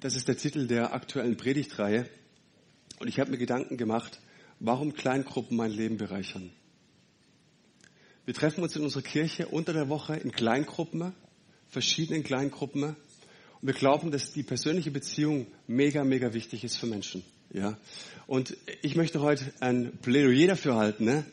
das 0.00 0.16
ist 0.16 0.28
der 0.28 0.36
Titel 0.36 0.66
der 0.66 0.94
aktuellen 0.94 1.36
Predigtreihe. 1.36 2.08
Und 2.98 3.08
ich 3.08 3.20
habe 3.20 3.30
mir 3.30 3.38
Gedanken 3.38 3.76
gemacht, 3.76 4.20
warum 4.58 4.94
Kleingruppen 4.94 5.56
mein 5.56 5.70
Leben 5.70 5.96
bereichern. 5.96 6.50
Wir 8.24 8.34
treffen 8.34 8.62
uns 8.62 8.76
in 8.76 8.82
unserer 8.82 9.02
Kirche 9.02 9.48
unter 9.48 9.72
der 9.72 9.88
Woche 9.88 10.16
in 10.16 10.32
Kleingruppen, 10.32 11.12
verschiedenen 11.68 12.22
Kleingruppen. 12.22 12.84
Und 12.84 12.96
wir 13.62 13.74
glauben, 13.74 14.10
dass 14.10 14.32
die 14.32 14.42
persönliche 14.42 14.90
Beziehung 14.90 15.46
mega, 15.66 16.04
mega 16.04 16.32
wichtig 16.32 16.64
ist 16.64 16.76
für 16.76 16.86
Menschen. 16.86 17.22
Ja. 17.52 17.78
Und 18.26 18.56
ich 18.82 18.96
möchte 18.96 19.20
heute 19.20 19.52
ein 19.60 19.98
Plädoyer 19.98 20.48
dafür 20.48 20.76
halten, 20.76 21.04
ne? 21.04 21.24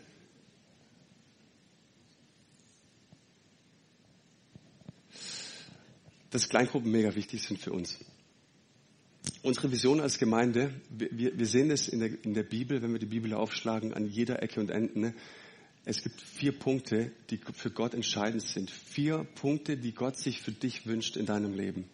dass 6.31 6.49
Kleingruppen 6.49 6.91
mega 6.91 7.15
wichtig 7.15 7.43
sind 7.43 7.59
für 7.59 7.71
uns. 7.71 7.97
Unsere 9.47 9.71
Vision 9.71 10.01
als 10.01 10.17
Gemeinde, 10.19 10.73
wir, 10.89 11.39
wir 11.39 11.45
sehen 11.45 11.71
es 11.71 11.87
in 11.87 12.01
der, 12.01 12.09
in 12.25 12.33
der, 12.33 12.43
Bibel, 12.43 12.81
wenn 12.81 12.91
wir 12.91 12.99
die 12.99 13.05
Bibel 13.05 13.33
aufschlagen, 13.33 13.93
an 13.93 14.05
jeder 14.05 14.43
Ecke 14.43 14.59
und 14.59 14.69
Enden. 14.69 14.99
Ne? 14.99 15.13
Es 15.85 16.03
gibt 16.03 16.21
vier 16.21 16.51
Punkte, 16.51 17.13
die 17.29 17.39
für 17.53 17.71
Gott 17.71 17.93
entscheidend 17.93 18.41
sind. 18.41 18.69
Vier 18.69 19.25
Punkte, 19.35 19.77
die 19.77 19.93
Gott 19.93 20.17
sich 20.17 20.41
für 20.41 20.51
dich 20.51 20.85
wünscht 20.85 21.15
in 21.15 21.25
deinem 21.25 21.53
Leben. 21.53 21.85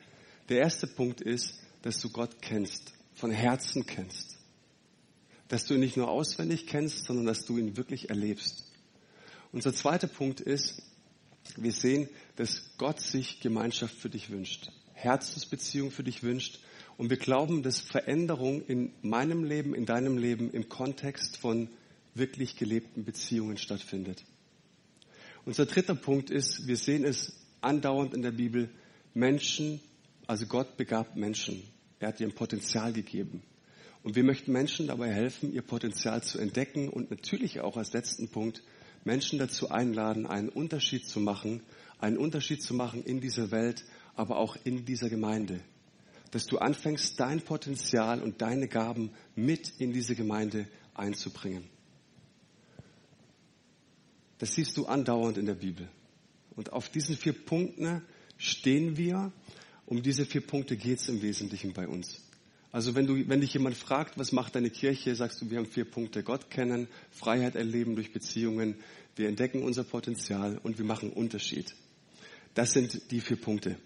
Der 0.49 0.61
erste 0.61 0.87
Punkt 0.87 1.21
ist, 1.21 1.59
dass 1.83 1.99
du 1.99 2.09
Gott 2.09 2.41
kennst, 2.41 2.91
von 3.13 3.29
Herzen 3.29 3.85
kennst. 3.85 4.35
Dass 5.47 5.67
du 5.67 5.75
ihn 5.75 5.81
nicht 5.81 5.95
nur 5.95 6.09
auswendig 6.09 6.65
kennst, 6.65 7.05
sondern 7.05 7.27
dass 7.27 7.45
du 7.45 7.59
ihn 7.59 7.77
wirklich 7.77 8.09
erlebst. 8.09 8.65
Unser 9.51 9.75
zweiter 9.75 10.07
Punkt 10.07 10.41
ist, 10.41 10.81
wir 11.57 11.71
sehen, 11.71 12.09
dass 12.35 12.75
Gott 12.79 12.99
sich 12.99 13.41
Gemeinschaft 13.41 13.93
für 13.93 14.09
dich 14.09 14.31
wünscht, 14.31 14.71
Herzensbeziehung 14.93 15.91
für 15.91 16.03
dich 16.03 16.23
wünscht. 16.23 16.59
Und 16.97 17.09
wir 17.09 17.17
glauben, 17.17 17.63
dass 17.63 17.79
Veränderung 17.79 18.61
in 18.65 18.93
meinem 19.01 19.43
Leben, 19.43 19.73
in 19.73 19.85
deinem 19.85 20.17
Leben 20.17 20.51
im 20.51 20.69
Kontext 20.69 21.37
von 21.37 21.69
wirklich 22.13 22.55
gelebten 22.55 23.03
Beziehungen 23.03 23.57
stattfindet. 23.57 24.23
Unser 25.45 25.65
dritter 25.65 25.95
Punkt 25.95 26.29
ist, 26.29 26.67
wir 26.67 26.77
sehen 26.77 27.03
es 27.03 27.33
andauernd 27.61 28.13
in 28.13 28.21
der 28.21 28.31
Bibel, 28.31 28.69
Menschen, 29.13 29.79
also 30.27 30.45
Gott 30.45 30.77
begab 30.77 31.15
Menschen. 31.15 31.63
Er 31.99 32.09
hat 32.09 32.19
ihr 32.19 32.27
ein 32.27 32.35
Potenzial 32.35 32.93
gegeben. 32.93 33.41
Und 34.03 34.15
wir 34.15 34.23
möchten 34.23 34.51
Menschen 34.51 34.87
dabei 34.87 35.11
helfen, 35.11 35.53
ihr 35.53 35.61
Potenzial 35.61 36.21
zu 36.23 36.37
entdecken 36.37 36.89
und 36.89 37.09
natürlich 37.09 37.61
auch 37.61 37.77
als 37.77 37.93
letzten 37.93 38.27
Punkt 38.27 38.61
Menschen 39.05 39.39
dazu 39.39 39.69
einladen, 39.69 40.25
einen 40.25 40.49
Unterschied 40.49 41.07
zu 41.07 41.19
machen, 41.19 41.61
einen 41.99 42.17
Unterschied 42.17 42.61
zu 42.61 42.73
machen 42.73 43.03
in 43.03 43.21
dieser 43.21 43.51
Welt, 43.51 43.85
aber 44.15 44.37
auch 44.37 44.57
in 44.63 44.85
dieser 44.85 45.09
Gemeinde. 45.09 45.61
Dass 46.33 46.47
du 46.47 46.57
anfängst, 46.57 47.19
dein 47.19 47.41
Potenzial 47.41 48.23
und 48.23 48.41
deine 48.41 48.67
Gaben 48.67 49.11
mit 49.35 49.71
in 49.77 49.93
diese 49.93 50.15
Gemeinde 50.15 50.67
einzubringen. 50.95 51.69
Das 54.39 54.55
siehst 54.55 54.75
du 54.77 54.87
andauernd 54.87 55.37
in 55.37 55.45
der 55.45 55.53
Bibel. 55.53 55.87
Und 56.55 56.73
auf 56.73 56.89
diesen 56.89 57.15
vier 57.15 57.33
Punkten 57.33 58.01
stehen 58.37 58.97
wir. 58.97 59.31
Um 59.85 60.01
diese 60.01 60.25
vier 60.25 60.41
Punkte 60.41 60.75
geht 60.75 60.99
es 60.99 61.07
im 61.07 61.21
Wesentlichen 61.21 61.73
bei 61.73 61.87
uns. 61.87 62.19
Also 62.71 62.95
wenn, 62.95 63.05
du, 63.05 63.29
wenn 63.29 63.41
dich 63.41 63.53
jemand 63.53 63.77
fragt, 63.77 64.17
was 64.17 64.31
macht 64.31 64.55
deine 64.55 64.71
Kirche, 64.71 65.13
sagst 65.13 65.39
du, 65.39 65.51
wir 65.51 65.59
haben 65.59 65.67
vier 65.67 65.85
Punkte. 65.85 66.23
Gott 66.23 66.49
kennen, 66.49 66.87
Freiheit 67.11 67.55
erleben 67.55 67.93
durch 67.93 68.11
Beziehungen, 68.11 68.77
wir 69.15 69.29
entdecken 69.29 69.61
unser 69.61 69.83
Potenzial 69.83 70.57
und 70.63 70.79
wir 70.79 70.85
machen 70.85 71.11
Unterschied. 71.13 71.75
Das 72.55 72.71
sind 72.71 73.11
die 73.11 73.21
vier 73.21 73.37
Punkte. 73.39 73.77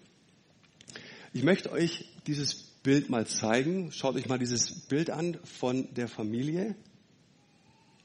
Ich 1.34 1.42
möchte 1.42 1.70
euch 1.70 2.06
dieses 2.26 2.54
Bild 2.82 3.10
mal 3.10 3.26
zeigen. 3.26 3.92
Schaut 3.92 4.16
euch 4.16 4.28
mal 4.28 4.38
dieses 4.38 4.86
Bild 4.88 5.10
an 5.10 5.38
von 5.44 5.92
der 5.94 6.08
Familie. 6.08 6.74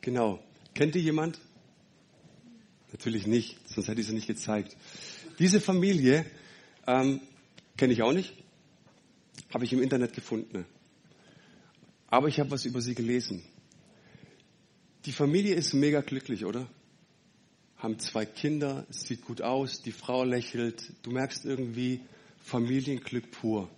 Genau. 0.01 0.43
Kennt 0.73 0.95
ihr 0.95 1.01
jemand? 1.01 1.39
Natürlich 2.91 3.25
nicht, 3.25 3.57
sonst 3.67 3.87
hätte 3.87 4.01
ich 4.01 4.07
sie 4.07 4.13
nicht 4.13 4.27
gezeigt. 4.27 4.75
Diese 5.39 5.61
Familie 5.61 6.25
ähm, 6.85 7.21
kenne 7.77 7.93
ich 7.93 8.03
auch 8.03 8.11
nicht, 8.11 8.33
habe 9.53 9.65
ich 9.65 9.73
im 9.73 9.81
Internet 9.81 10.13
gefunden. 10.13 10.65
Aber 12.07 12.27
ich 12.27 12.39
habe 12.39 12.51
was 12.51 12.65
über 12.65 12.81
sie 12.81 12.93
gelesen. 12.93 13.43
Die 15.05 15.11
Familie 15.11 15.55
ist 15.55 15.73
mega 15.73 16.01
glücklich, 16.01 16.45
oder? 16.45 16.67
Haben 17.77 17.97
zwei 17.99 18.25
Kinder, 18.25 18.85
sieht 18.89 19.25
gut 19.25 19.41
aus, 19.41 19.81
die 19.81 19.91
Frau 19.91 20.23
lächelt. 20.23 20.93
Du 21.01 21.11
merkst 21.11 21.45
irgendwie 21.45 22.01
Familienglück 22.43 23.31
pur. 23.31 23.69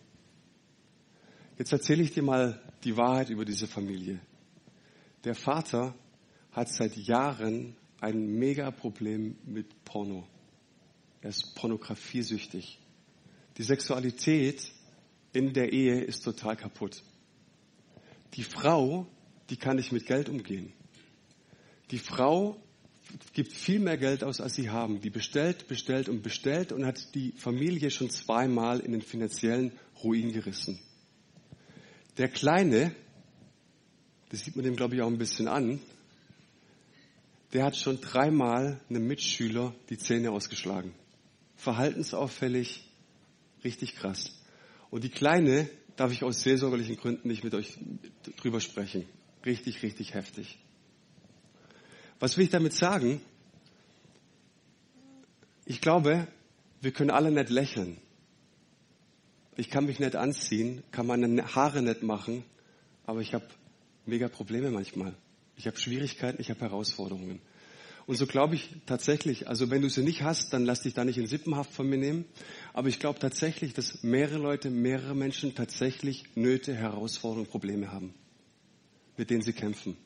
Jetzt 1.58 1.72
erzähle 1.72 2.04
ich 2.04 2.12
dir 2.12 2.24
mal 2.24 2.62
die 2.84 2.98
Wahrheit 2.98 3.30
über 3.30 3.46
diese 3.46 3.68
Familie. 3.68 4.20
Der 5.24 5.36
Vater 5.36 5.96
hat 6.52 6.68
seit 6.70 6.98
Jahren 6.98 7.76
ein 8.02 8.26
mega 8.26 8.72
Problem 8.72 9.38
mit 9.46 9.86
Porno. 9.86 10.28
Er 11.22 11.30
ist 11.30 11.56
pornografiesüchtig. 11.56 12.80
Die 13.58 13.64
Sexualität 13.64 14.72
in 15.32 15.54
der 15.54 15.72
Ehe 15.72 16.02
ist 16.02 16.24
total 16.24 16.58
kaputt. 16.58 17.04
Die 18.34 18.44
Frau, 18.44 19.08
die 19.50 19.58
kann 19.58 19.78
nicht 19.78 19.92
mit 19.92 20.06
Geld 20.06 20.28
umgehen. 20.28 20.74
Die 21.92 22.00
Frau 22.00 22.58
gibt 23.34 23.52
viel 23.52 23.80
mehr 23.80 23.98
Geld 23.98 24.24
aus, 24.24 24.42
als 24.42 24.56
sie 24.56 24.70
haben. 24.70 25.02
Die 25.02 25.10
bestellt, 25.10 25.68
bestellt 25.68 26.10
und 26.10 26.22
bestellt 26.22 26.72
und 26.72 26.86
hat 26.86 27.14
die 27.16 27.32
Familie 27.34 27.92
schon 27.92 28.10
zweimal 28.10 28.80
in 28.80 28.92
den 28.92 29.02
finanziellen 29.02 29.72
Ruin 30.04 30.32
gerissen. 30.32 30.80
Der 32.18 32.30
Kleine, 32.30 32.96
das 34.30 34.44
sieht 34.44 34.56
man 34.56 34.66
dem, 34.66 34.76
glaube 34.76 34.96
ich, 34.96 35.02
auch 35.02 35.08
ein 35.08 35.18
bisschen 35.18 35.48
an, 35.48 35.80
der 37.54 37.64
hat 37.64 37.78
schon 37.78 38.02
dreimal 38.02 38.82
einem 38.90 39.08
Mitschüler 39.08 39.74
die 39.90 39.98
Zähne 39.98 40.32
ausgeschlagen. 40.32 40.94
Verhaltensauffällig, 41.56 42.86
richtig 43.64 43.96
krass. 43.96 44.32
Und 44.90 45.04
die 45.04 45.10
Kleine 45.10 45.70
darf 45.96 46.12
ich 46.12 46.24
aus 46.24 46.42
seelsorgerlichen 46.42 46.98
Gründen 46.98 47.28
nicht 47.28 47.44
mit 47.44 47.54
euch 47.54 47.78
drüber 48.38 48.60
sprechen. 48.60 49.06
Richtig, 49.46 49.84
richtig 49.84 50.14
heftig. 50.14 50.58
Was 52.20 52.38
will 52.38 52.46
ich 52.46 52.52
damit 52.52 52.74
sagen? 52.74 53.22
Ich 55.66 55.82
glaube, 55.82 56.28
wir 56.82 56.92
können 56.92 57.10
alle 57.10 57.32
nicht 57.32 57.50
lächeln. 57.50 57.98
Ich 59.58 59.70
kann 59.70 59.86
mich 59.86 60.00
nicht 60.00 60.16
anziehen, 60.16 60.84
kann 60.92 61.08
meine 61.08 61.56
Haare 61.56 61.82
nicht 61.82 62.04
machen, 62.04 62.44
aber 63.06 63.22
ich 63.22 63.34
habe 63.34 63.46
mega 64.06 64.28
Probleme 64.28 64.70
manchmal. 64.70 65.16
Ich 65.56 65.68
habe 65.68 65.78
Schwierigkeiten, 65.78 66.42
ich 66.42 66.50
habe 66.50 66.60
Herausforderungen. 66.60 67.40
Und 68.06 68.18
so 68.18 68.28
glaube 68.28 68.56
ich 68.56 68.70
tatsächlich, 68.86 69.48
also 69.48 69.72
wenn 69.72 69.82
du 69.82 69.90
sie 69.90 70.04
nicht 70.04 70.22
hast, 70.22 70.54
dann 70.54 70.66
lass 70.66 70.82
dich 70.82 70.94
da 70.94 71.06
nicht 71.06 71.18
in 71.18 71.26
Sippenhaft 71.26 71.72
von 71.72 71.90
mir 71.90 71.98
nehmen. 71.98 72.26
Aber 72.74 72.88
ich 72.88 73.00
glaube 73.00 73.18
tatsächlich, 73.20 73.74
dass 73.74 74.04
mehrere 74.04 74.38
Leute, 74.38 74.70
mehrere 74.70 75.16
Menschen 75.16 75.56
tatsächlich 75.56 76.26
Nöte, 76.36 76.76
Herausforderungen, 76.76 77.48
Probleme 77.48 77.92
haben, 77.92 78.14
mit 79.18 79.32
denen 79.32 79.42
sie 79.42 79.54
kämpfen. 79.54 79.98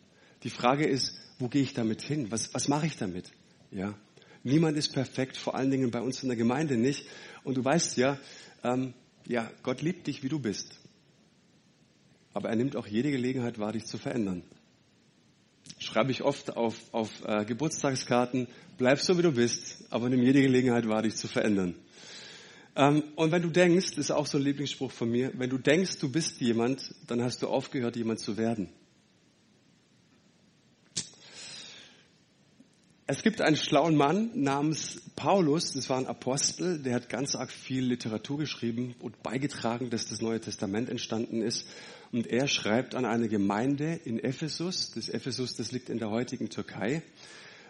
Die 0.43 0.49
Frage 0.49 0.85
ist, 0.85 1.13
wo 1.39 1.47
gehe 1.47 1.63
ich 1.63 1.73
damit 1.73 2.01
hin? 2.01 2.31
Was, 2.31 2.53
was 2.53 2.67
mache 2.67 2.85
ich 2.85 2.97
damit? 2.97 3.31
Ja. 3.72 3.97
Niemand 4.44 4.77
ist 4.77 4.94
perfekt, 4.94 5.35
vor 5.38 5.55
allen 5.55 5.72
Dingen 5.72 5.91
bei 5.91 6.01
uns 6.01 6.22
in 6.22 6.29
der 6.29 6.38
Gemeinde 6.38 6.77
nicht. 6.77 7.07
Und 7.44 7.57
du 7.57 7.66
weißt 7.66 7.97
ja, 7.97 8.19
ähm, 8.63 8.94
ja, 9.25 9.51
Gott 9.63 9.81
liebt 9.81 10.07
dich, 10.07 10.23
wie 10.23 10.29
du 10.29 10.39
bist. 10.39 10.79
Aber 12.33 12.50
er 12.50 12.55
nimmt 12.55 12.75
auch 12.75 12.88
jede 12.88 13.11
Gelegenheit 13.11 13.59
wahr, 13.59 13.72
dich 13.72 13.85
zu 13.85 13.97
verändern 13.97 14.44
schreibe 15.77 16.11
ich 16.11 16.23
oft 16.23 16.55
auf, 16.55 16.75
auf 16.91 17.09
äh, 17.25 17.45
Geburtstagskarten, 17.45 18.47
bleib 18.77 19.00
so 19.00 19.17
wie 19.17 19.21
du 19.21 19.31
bist, 19.31 19.85
aber 19.89 20.09
nimm 20.09 20.23
jede 20.23 20.41
Gelegenheit 20.41 20.88
wahr, 20.88 21.01
dich 21.01 21.16
zu 21.16 21.27
verändern. 21.27 21.75
Ähm, 22.75 23.03
und 23.16 23.31
wenn 23.31 23.41
du 23.41 23.50
denkst, 23.50 23.97
ist 23.97 24.11
auch 24.11 24.25
so 24.25 24.38
ein 24.38 24.44
Lieblingsspruch 24.44 24.91
von 24.91 25.09
mir, 25.09 25.31
wenn 25.35 25.50
du 25.50 25.57
denkst, 25.57 26.00
du 26.00 26.11
bist 26.11 26.41
jemand, 26.41 26.94
dann 27.07 27.21
hast 27.24 27.41
du 27.41 27.47
aufgehört, 27.47 27.95
jemand 27.95 28.19
zu 28.19 28.38
werden. 28.38 28.69
Es 33.11 33.23
gibt 33.23 33.41
einen 33.41 33.56
schlauen 33.56 33.95
Mann 33.95 34.29
namens 34.35 35.01
Paulus, 35.15 35.73
das 35.73 35.89
war 35.89 35.97
ein 35.97 36.06
Apostel, 36.06 36.77
der 36.77 36.94
hat 36.94 37.09
ganz 37.09 37.33
arg 37.33 37.50
viel 37.50 37.83
Literatur 37.83 38.38
geschrieben 38.38 38.94
und 39.00 39.23
beigetragen, 39.23 39.89
dass 39.89 40.07
das 40.07 40.21
Neue 40.21 40.39
Testament 40.39 40.89
entstanden 40.89 41.41
ist. 41.41 41.65
Und 42.11 42.27
er 42.27 42.45
schreibt 42.45 42.94
an 42.94 43.06
eine 43.06 43.27
Gemeinde 43.27 44.00
in 44.06 44.19
Ephesus, 44.19 44.91
das 44.91 45.09
Ephesus, 45.09 45.56
das 45.56 45.71
liegt 45.71 45.89
in 45.89 45.97
der 45.97 46.11
heutigen 46.11 46.50
Türkei. 46.50 47.01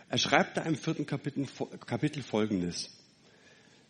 Er 0.09 0.17
schreibt 0.17 0.57
da 0.57 0.63
im 0.63 0.75
vierten 0.75 1.05
Kapitel, 1.05 1.47
Kapitel 1.85 2.21
Folgendes. 2.21 2.89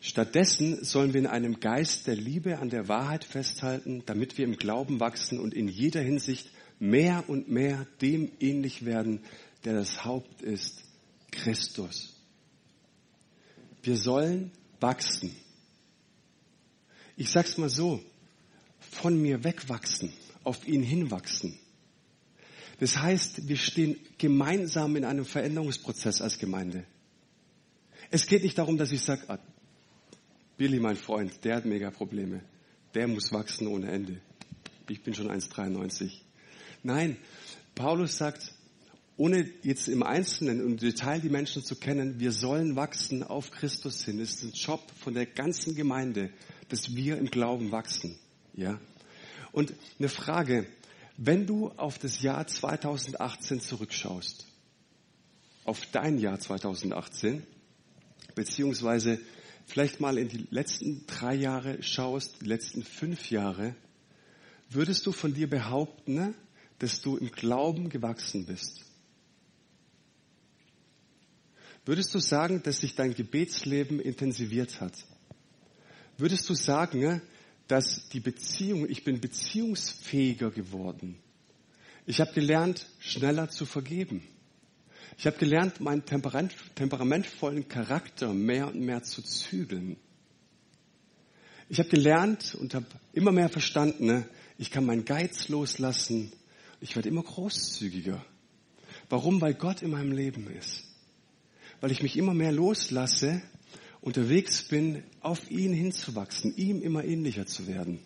Stattdessen 0.01 0.83
sollen 0.83 1.15
wir 1.15 1.21
in 1.21 1.25
einem 1.25 1.59
Geist 1.59 2.05
der 2.05 2.15
Liebe 2.15 2.59
an 2.59 2.69
der 2.69 2.87
Wahrheit 2.89 3.23
festhalten, 3.23 4.03
damit 4.05 4.37
wir 4.37 4.45
im 4.45 4.57
Glauben 4.57 4.99
wachsen 4.99 5.39
und 5.39 5.55
in 5.55 5.67
jeder 5.67 6.01
Hinsicht 6.01 6.51
mehr 6.77 7.23
und 7.27 7.49
mehr 7.49 7.87
dem 8.03 8.29
ähnlich 8.39 8.85
werden, 8.85 9.21
der 9.65 9.73
das 9.73 10.05
Haupt 10.05 10.43
ist, 10.43 10.83
Christus. 11.31 12.15
Wir 13.83 13.97
sollen 13.97 14.51
wachsen. 14.79 15.35
Ich 17.15 17.29
sag's 17.31 17.57
mal 17.57 17.69
so. 17.69 18.01
von 18.79 19.21
mir 19.21 19.43
wegwachsen, 19.43 20.11
auf 20.43 20.67
ihn 20.67 20.83
hinwachsen. 20.83 21.57
Das 22.79 22.97
heißt, 22.97 23.47
wir 23.47 23.57
stehen 23.57 23.97
gemeinsam 24.17 24.95
in 24.95 25.05
einem 25.05 25.25
Veränderungsprozess 25.25 26.21
als 26.21 26.39
Gemeinde. 26.39 26.85
Es 28.09 28.25
geht 28.25 28.43
nicht 28.43 28.57
darum, 28.57 28.77
dass 28.77 28.91
ich 28.91 29.01
sage, 29.01 29.23
ah, 29.27 29.37
Billy, 30.57 30.79
mein 30.79 30.95
Freund, 30.95 31.43
der 31.43 31.57
hat 31.57 31.65
mega 31.65 31.91
Probleme. 31.91 32.41
Der 32.95 33.07
muss 33.07 33.31
wachsen 33.31 33.67
ohne 33.67 33.91
Ende. 33.91 34.19
Ich 34.89 35.03
bin 35.03 35.13
schon 35.13 35.29
1,93. 35.29 36.11
Nein, 36.83 37.17
Paulus 37.75 38.17
sagt, 38.17 38.51
ohne 39.19 39.51
jetzt 39.63 39.89
im 39.89 40.01
Einzelnen 40.01 40.61
und 40.61 40.71
im 40.71 40.77
Detail 40.77 41.19
die 41.19 41.29
Menschen 41.29 41.61
zu 41.61 41.75
kennen, 41.75 42.21
wir 42.21 42.31
sollen 42.31 42.77
wachsen 42.77 43.21
auf 43.21 43.51
Christus 43.51 44.05
hin. 44.05 44.21
Es 44.21 44.35
ist 44.35 44.43
ein 44.43 44.51
Job 44.53 44.81
von 44.95 45.13
der 45.13 45.25
ganzen 45.25 45.75
Gemeinde, 45.75 46.31
dass 46.69 46.95
wir 46.95 47.17
im 47.17 47.29
Glauben 47.29 47.69
wachsen. 47.73 48.17
Ja? 48.53 48.79
Und 49.51 49.73
eine 49.99 50.07
Frage, 50.07 50.67
wenn 51.17 51.45
du 51.45 51.67
auf 51.67 51.99
das 51.99 52.21
Jahr 52.21 52.47
2018 52.47 53.59
zurückschaust, 53.59 54.47
auf 55.65 55.85
dein 55.91 56.17
Jahr 56.17 56.39
2018, 56.39 57.43
beziehungsweise 58.35 59.19
vielleicht 59.65 59.99
mal 59.99 60.17
in 60.17 60.29
die 60.29 60.47
letzten 60.49 61.05
drei 61.07 61.35
Jahre 61.35 61.83
schaust, 61.83 62.37
die 62.39 62.45
letzten 62.45 62.83
fünf 62.83 63.29
Jahre, 63.29 63.75
würdest 64.69 65.05
du 65.05 65.11
von 65.11 65.33
dir 65.33 65.49
behaupten, 65.49 66.35
dass 66.77 67.01
du 67.01 67.17
im 67.17 67.31
Glauben 67.31 67.89
gewachsen 67.89 68.45
bist? 68.45 68.85
Würdest 71.85 72.13
du 72.13 72.19
sagen, 72.19 72.61
dass 72.63 72.79
sich 72.79 72.95
dein 72.95 73.13
Gebetsleben 73.13 73.99
intensiviert 73.99 74.81
hat? 74.81 74.93
Würdest 76.17 76.49
du 76.49 76.53
sagen, 76.53 77.21
dass 77.69 78.09
die 78.09 78.19
Beziehung, 78.19 78.89
ich 78.89 79.03
bin 79.03 79.21
beziehungsfähiger 79.21 80.49
geworden. 80.49 81.19
Ich 82.07 82.19
habe 82.19 82.33
gelernt, 82.33 82.87
schneller 82.97 83.49
zu 83.49 83.65
vergeben. 83.65 84.23
Ich 85.19 85.27
habe 85.27 85.37
gelernt, 85.37 85.79
meinen 85.79 86.03
Temperament, 86.03 86.55
temperamentvollen 86.73 87.67
Charakter 87.67 88.33
mehr 88.33 88.67
und 88.67 88.79
mehr 88.81 89.03
zu 89.03 89.21
zügeln. 89.21 89.97
Ich 91.69 91.77
habe 91.77 91.89
gelernt 91.89 92.55
und 92.55 92.73
habe 92.73 92.87
immer 93.13 93.31
mehr 93.31 93.49
verstanden, 93.49 94.07
ne, 94.07 94.29
ich 94.57 94.71
kann 94.71 94.85
meinen 94.85 95.05
Geiz 95.05 95.47
loslassen. 95.47 96.31
Ich 96.81 96.95
werde 96.95 97.09
immer 97.09 97.21
großzügiger. 97.21 98.25
Warum? 99.09 99.39
Weil 99.41 99.53
Gott 99.53 99.83
in 99.83 99.91
meinem 99.91 100.11
Leben 100.11 100.47
ist. 100.49 100.88
Weil 101.81 101.91
ich 101.91 102.03
mich 102.03 102.17
immer 102.17 102.33
mehr 102.33 102.51
loslasse 102.51 103.41
unterwegs 104.01 104.67
bin, 104.67 105.03
auf 105.21 105.49
ihn 105.51 105.73
hinzuwachsen, 105.73 106.55
ihm 106.55 106.81
immer 106.81 107.03
ähnlicher 107.03 107.45
zu 107.45 107.67
werden. 107.67 107.99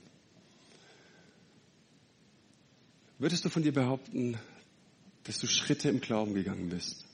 Würdest 3.19 3.45
du 3.45 3.49
von 3.49 3.63
dir 3.63 3.73
behaupten, 3.73 4.37
dass 5.23 5.39
du 5.39 5.47
Schritte 5.47 5.89
im 5.89 6.01
Glauben 6.01 6.33
gegangen 6.33 6.69
bist? 6.69 7.05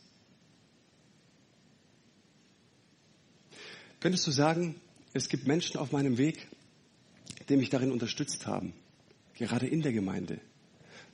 Könntest 4.00 4.25
du 4.25 4.31
sagen, 4.31 4.75
es 5.13 5.27
gibt 5.27 5.45
Menschen 5.45 5.77
auf 5.77 5.91
meinem 5.91 6.17
Weg, 6.17 6.47
die 7.50 7.57
mich 7.57 7.69
darin 7.69 7.91
unterstützt 7.91 8.47
haben, 8.47 8.73
gerade 9.33 9.67
in 9.67 9.81
der 9.81 9.91
Gemeinde, 9.91 10.39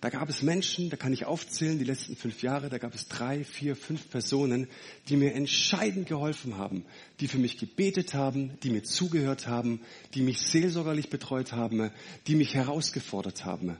da 0.01 0.09
gab 0.09 0.29
es 0.29 0.41
Menschen, 0.41 0.89
da 0.89 0.97
kann 0.97 1.13
ich 1.13 1.25
aufzählen, 1.25 1.79
die 1.79 1.85
letzten 1.85 2.15
fünf 2.15 2.41
Jahre, 2.41 2.69
da 2.69 2.77
gab 2.77 2.93
es 2.93 3.07
drei, 3.07 3.43
vier, 3.43 3.75
fünf 3.75 4.09
Personen, 4.09 4.67
die 5.07 5.17
mir 5.17 5.33
entscheidend 5.33 6.07
geholfen 6.07 6.57
haben, 6.57 6.85
die 7.19 7.27
für 7.27 7.37
mich 7.37 7.57
gebetet 7.57 8.13
haben, 8.13 8.59
die 8.61 8.69
mir 8.69 8.83
zugehört 8.83 9.47
haben, 9.47 9.81
die 10.13 10.21
mich 10.21 10.41
seelsorgerlich 10.41 11.09
betreut 11.09 11.53
haben, 11.53 11.91
die 12.27 12.35
mich 12.35 12.53
herausgefordert 12.53 13.45
haben. 13.45 13.77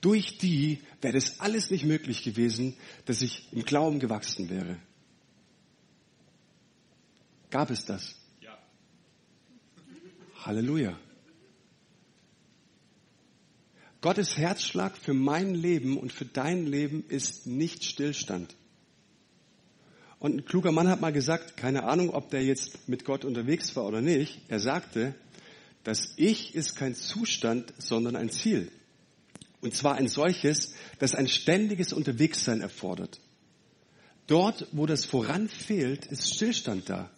Durch 0.00 0.38
die 0.38 0.80
wäre 1.00 1.14
das 1.14 1.40
alles 1.40 1.70
nicht 1.70 1.84
möglich 1.84 2.22
gewesen, 2.22 2.76
dass 3.06 3.22
ich 3.22 3.52
im 3.52 3.62
Glauben 3.64 3.98
gewachsen 3.98 4.48
wäre. 4.48 4.78
Gab 7.50 7.70
es 7.70 7.84
das? 7.84 8.14
Ja. 8.40 8.58
Halleluja. 10.44 10.98
Gottes 14.06 14.38
Herzschlag 14.38 14.96
für 14.96 15.14
mein 15.14 15.52
Leben 15.52 15.98
und 15.98 16.12
für 16.12 16.26
dein 16.26 16.64
Leben 16.64 17.02
ist 17.08 17.48
nicht 17.48 17.82
Stillstand. 17.82 18.54
Und 20.20 20.36
ein 20.36 20.44
kluger 20.44 20.70
Mann 20.70 20.86
hat 20.86 21.00
mal 21.00 21.12
gesagt, 21.12 21.56
keine 21.56 21.82
Ahnung, 21.82 22.10
ob 22.10 22.30
der 22.30 22.44
jetzt 22.44 22.88
mit 22.88 23.04
Gott 23.04 23.24
unterwegs 23.24 23.74
war 23.74 23.84
oder 23.84 24.00
nicht, 24.00 24.42
er 24.46 24.60
sagte, 24.60 25.16
das 25.82 26.14
Ich 26.18 26.54
ist 26.54 26.76
kein 26.76 26.94
Zustand, 26.94 27.74
sondern 27.78 28.14
ein 28.14 28.30
Ziel. 28.30 28.70
Und 29.60 29.74
zwar 29.74 29.96
ein 29.96 30.06
solches, 30.06 30.74
das 31.00 31.16
ein 31.16 31.26
ständiges 31.26 31.92
Unterwegssein 31.92 32.60
erfordert. 32.60 33.20
Dort, 34.28 34.68
wo 34.70 34.86
das 34.86 35.04
Voran 35.04 35.48
fehlt, 35.48 36.06
ist 36.06 36.32
Stillstand 36.32 36.88
da. 36.88 37.10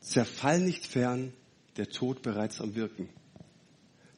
Zerfall 0.00 0.62
nicht 0.62 0.84
fern, 0.84 1.32
der 1.76 1.90
Tod 1.90 2.22
bereits 2.22 2.60
am 2.60 2.74
Wirken. 2.74 3.08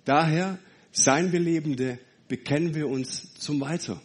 Daher 0.07 0.59
Seien 0.93 1.33
wir 1.33 1.41
Lebende, 1.41 1.99
bekennen 2.29 2.75
wir 2.75 2.89
uns 2.89 3.35
zum 3.35 3.61
Weiter. 3.61 4.01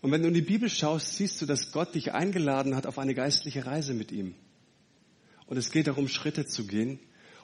Und 0.00 0.12
wenn 0.12 0.22
du 0.22 0.28
in 0.28 0.34
die 0.34 0.42
Bibel 0.42 0.68
schaust, 0.68 1.16
siehst 1.16 1.40
du, 1.40 1.46
dass 1.46 1.72
Gott 1.72 1.94
dich 1.94 2.12
eingeladen 2.12 2.76
hat 2.76 2.86
auf 2.86 2.98
eine 2.98 3.14
geistliche 3.14 3.66
Reise 3.66 3.94
mit 3.94 4.12
ihm. 4.12 4.34
Und 5.46 5.56
es 5.56 5.70
geht 5.70 5.86
darum, 5.86 6.08
Schritte 6.08 6.46
zu 6.46 6.66
gehen. 6.66 6.98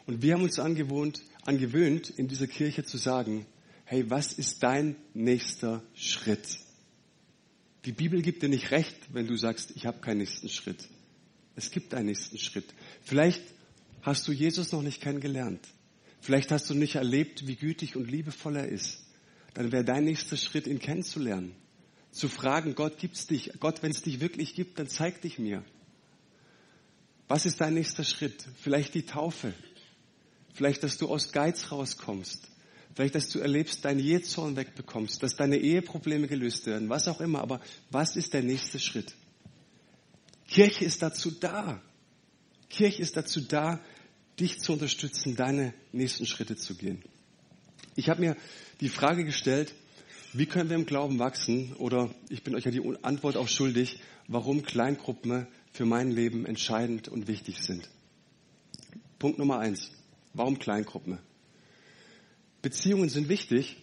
Und 0.06 0.22
wir 0.22 0.34
haben 0.34 0.42
uns 0.42 0.58
angewohnt, 0.58 1.22
angewöhnt, 1.44 2.10
in 2.10 2.28
dieser 2.28 2.46
Kirche 2.46 2.84
zu 2.84 2.98
sagen, 2.98 3.46
hey, 3.84 4.10
was 4.10 4.32
ist 4.32 4.62
dein 4.62 4.96
nächster 5.14 5.82
Schritt? 5.94 6.58
Die 7.84 7.92
Bibel 7.92 8.22
gibt 8.22 8.42
dir 8.42 8.48
nicht 8.48 8.70
recht, 8.70 8.96
wenn 9.12 9.26
du 9.26 9.36
sagst, 9.36 9.72
ich 9.74 9.86
habe 9.86 10.00
keinen 10.00 10.18
nächsten 10.18 10.48
Schritt. 10.48 10.88
Es 11.56 11.70
gibt 11.70 11.94
einen 11.94 12.06
nächsten 12.06 12.38
Schritt. 12.38 12.66
Vielleicht 13.02 13.42
hast 14.02 14.26
du 14.28 14.32
Jesus 14.32 14.72
noch 14.72 14.82
nicht 14.82 15.00
kennengelernt. 15.00 15.66
Vielleicht 16.22 16.52
hast 16.52 16.70
du 16.70 16.74
nicht 16.74 16.94
erlebt, 16.94 17.48
wie 17.48 17.56
gütig 17.56 17.96
und 17.96 18.08
liebevoll 18.08 18.54
er 18.54 18.68
ist. 18.68 19.02
Dann 19.54 19.72
wäre 19.72 19.84
dein 19.84 20.04
nächster 20.04 20.36
Schritt, 20.36 20.68
ihn 20.68 20.78
kennenzulernen. 20.78 21.56
Zu 22.12 22.28
fragen, 22.28 22.76
Gott 22.76 22.96
gibt's 22.98 23.26
dich? 23.26 23.50
Gott, 23.58 23.82
wenn 23.82 23.90
es 23.90 24.02
dich 24.02 24.20
wirklich 24.20 24.54
gibt, 24.54 24.78
dann 24.78 24.86
zeig 24.86 25.20
dich 25.20 25.40
mir. 25.40 25.64
Was 27.26 27.44
ist 27.44 27.60
dein 27.60 27.74
nächster 27.74 28.04
Schritt? 28.04 28.46
Vielleicht 28.60 28.94
die 28.94 29.04
Taufe. 29.04 29.52
Vielleicht, 30.54 30.84
dass 30.84 30.96
du 30.96 31.08
aus 31.08 31.32
Geiz 31.32 31.72
rauskommst. 31.72 32.48
Vielleicht, 32.94 33.16
dass 33.16 33.28
du 33.28 33.40
erlebst, 33.40 33.84
deinen 33.84 33.98
Jezorn 33.98 34.54
wegbekommst, 34.54 35.24
dass 35.24 35.34
deine 35.34 35.58
Eheprobleme 35.58 36.28
gelöst 36.28 36.66
werden, 36.66 36.88
was 36.88 37.08
auch 37.08 37.20
immer. 37.20 37.40
Aber 37.40 37.60
was 37.90 38.14
ist 38.14 38.32
der 38.32 38.44
nächste 38.44 38.78
Schritt? 38.78 39.16
Kirche 40.46 40.84
ist 40.84 41.02
dazu 41.02 41.32
da. 41.32 41.82
Kirche 42.68 43.02
ist 43.02 43.16
dazu 43.16 43.40
da, 43.40 43.80
dich 44.38 44.60
zu 44.60 44.72
unterstützen, 44.72 45.36
deine 45.36 45.74
nächsten 45.92 46.26
Schritte 46.26 46.56
zu 46.56 46.74
gehen. 46.74 47.02
Ich 47.94 48.08
habe 48.08 48.20
mir 48.20 48.36
die 48.80 48.88
Frage 48.88 49.24
gestellt, 49.24 49.74
wie 50.32 50.46
können 50.46 50.70
wir 50.70 50.76
im 50.76 50.86
Glauben 50.86 51.18
wachsen? 51.18 51.74
Oder 51.74 52.14
ich 52.30 52.42
bin 52.42 52.54
euch 52.54 52.64
ja 52.64 52.70
die 52.70 52.82
Antwort 53.02 53.36
auch 53.36 53.48
schuldig, 53.48 54.00
warum 54.28 54.62
Kleingruppen 54.62 55.46
für 55.72 55.84
mein 55.84 56.10
Leben 56.10 56.46
entscheidend 56.46 57.08
und 57.08 57.28
wichtig 57.28 57.58
sind. 57.60 57.88
Punkt 59.18 59.38
Nummer 59.38 59.58
eins. 59.58 59.90
Warum 60.32 60.58
Kleingruppen? 60.58 61.18
Beziehungen 62.62 63.10
sind 63.10 63.28
wichtig. 63.28 63.76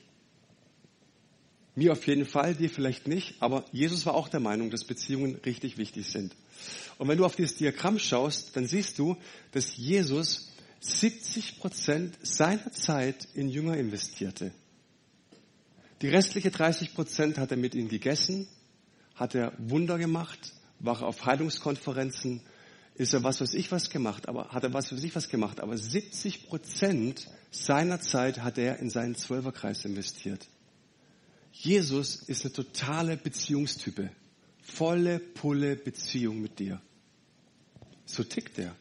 Mir 1.79 1.93
auf 1.93 2.05
jeden 2.07 2.25
Fall, 2.25 2.55
dir 2.55 2.69
vielleicht 2.69 3.07
nicht. 3.07 3.35
Aber 3.39 3.63
Jesus 3.71 4.05
war 4.05 4.13
auch 4.13 4.27
der 4.27 4.41
Meinung, 4.41 4.69
dass 4.69 4.83
Beziehungen 4.83 5.35
richtig 5.45 5.77
wichtig 5.77 6.07
sind. 6.07 6.35
Und 6.97 7.07
wenn 7.07 7.17
du 7.17 7.23
auf 7.23 7.37
dieses 7.37 7.55
Diagramm 7.55 7.99
schaust, 7.99 8.53
dann 8.57 8.65
siehst 8.65 8.99
du, 8.99 9.15
dass 9.53 9.77
Jesus 9.77 10.51
70 10.81 11.57
Prozent 11.59 12.17
seiner 12.21 12.73
Zeit 12.73 13.29
in 13.33 13.47
Jünger 13.47 13.77
investierte. 13.77 14.51
Die 16.01 16.09
restliche 16.09 16.51
30 16.51 16.95
Prozent 16.95 17.37
hat 17.37 17.51
er 17.51 17.57
mit 17.57 17.75
ihnen 17.75 17.87
gegessen, 17.87 18.49
hat 19.15 19.33
er 19.33 19.53
Wunder 19.57 19.97
gemacht, 19.97 20.51
war 20.79 21.01
auf 21.01 21.25
Heilungskonferenzen, 21.25 22.41
ist 22.95 23.13
er 23.13 23.23
was 23.23 23.39
weiß 23.39 23.53
ich 23.53 23.71
was 23.71 23.89
gemacht, 23.89 24.27
aber 24.27 24.49
hat 24.49 24.65
er 24.65 24.73
was 24.73 24.91
weiß 24.91 25.01
ich 25.01 25.15
was 25.15 25.29
gemacht, 25.29 25.61
aber 25.61 25.77
70 25.77 26.49
Prozent 26.49 27.29
seiner 27.51 28.01
Zeit 28.01 28.39
hat 28.39 28.57
er 28.57 28.79
in 28.79 28.89
seinen 28.89 29.15
Zwölferkreis 29.15 29.85
investiert. 29.85 30.45
Jesus 31.61 32.15
ist 32.15 32.45
eine 32.45 32.53
totale 32.53 33.17
Beziehungstype. 33.17 34.11
Volle 34.61 35.19
Pulle 35.19 35.75
Beziehung 35.75 36.39
mit 36.39 36.57
dir. 36.57 36.81
So 38.05 38.23
tickt 38.23 38.57
er. 38.59 38.73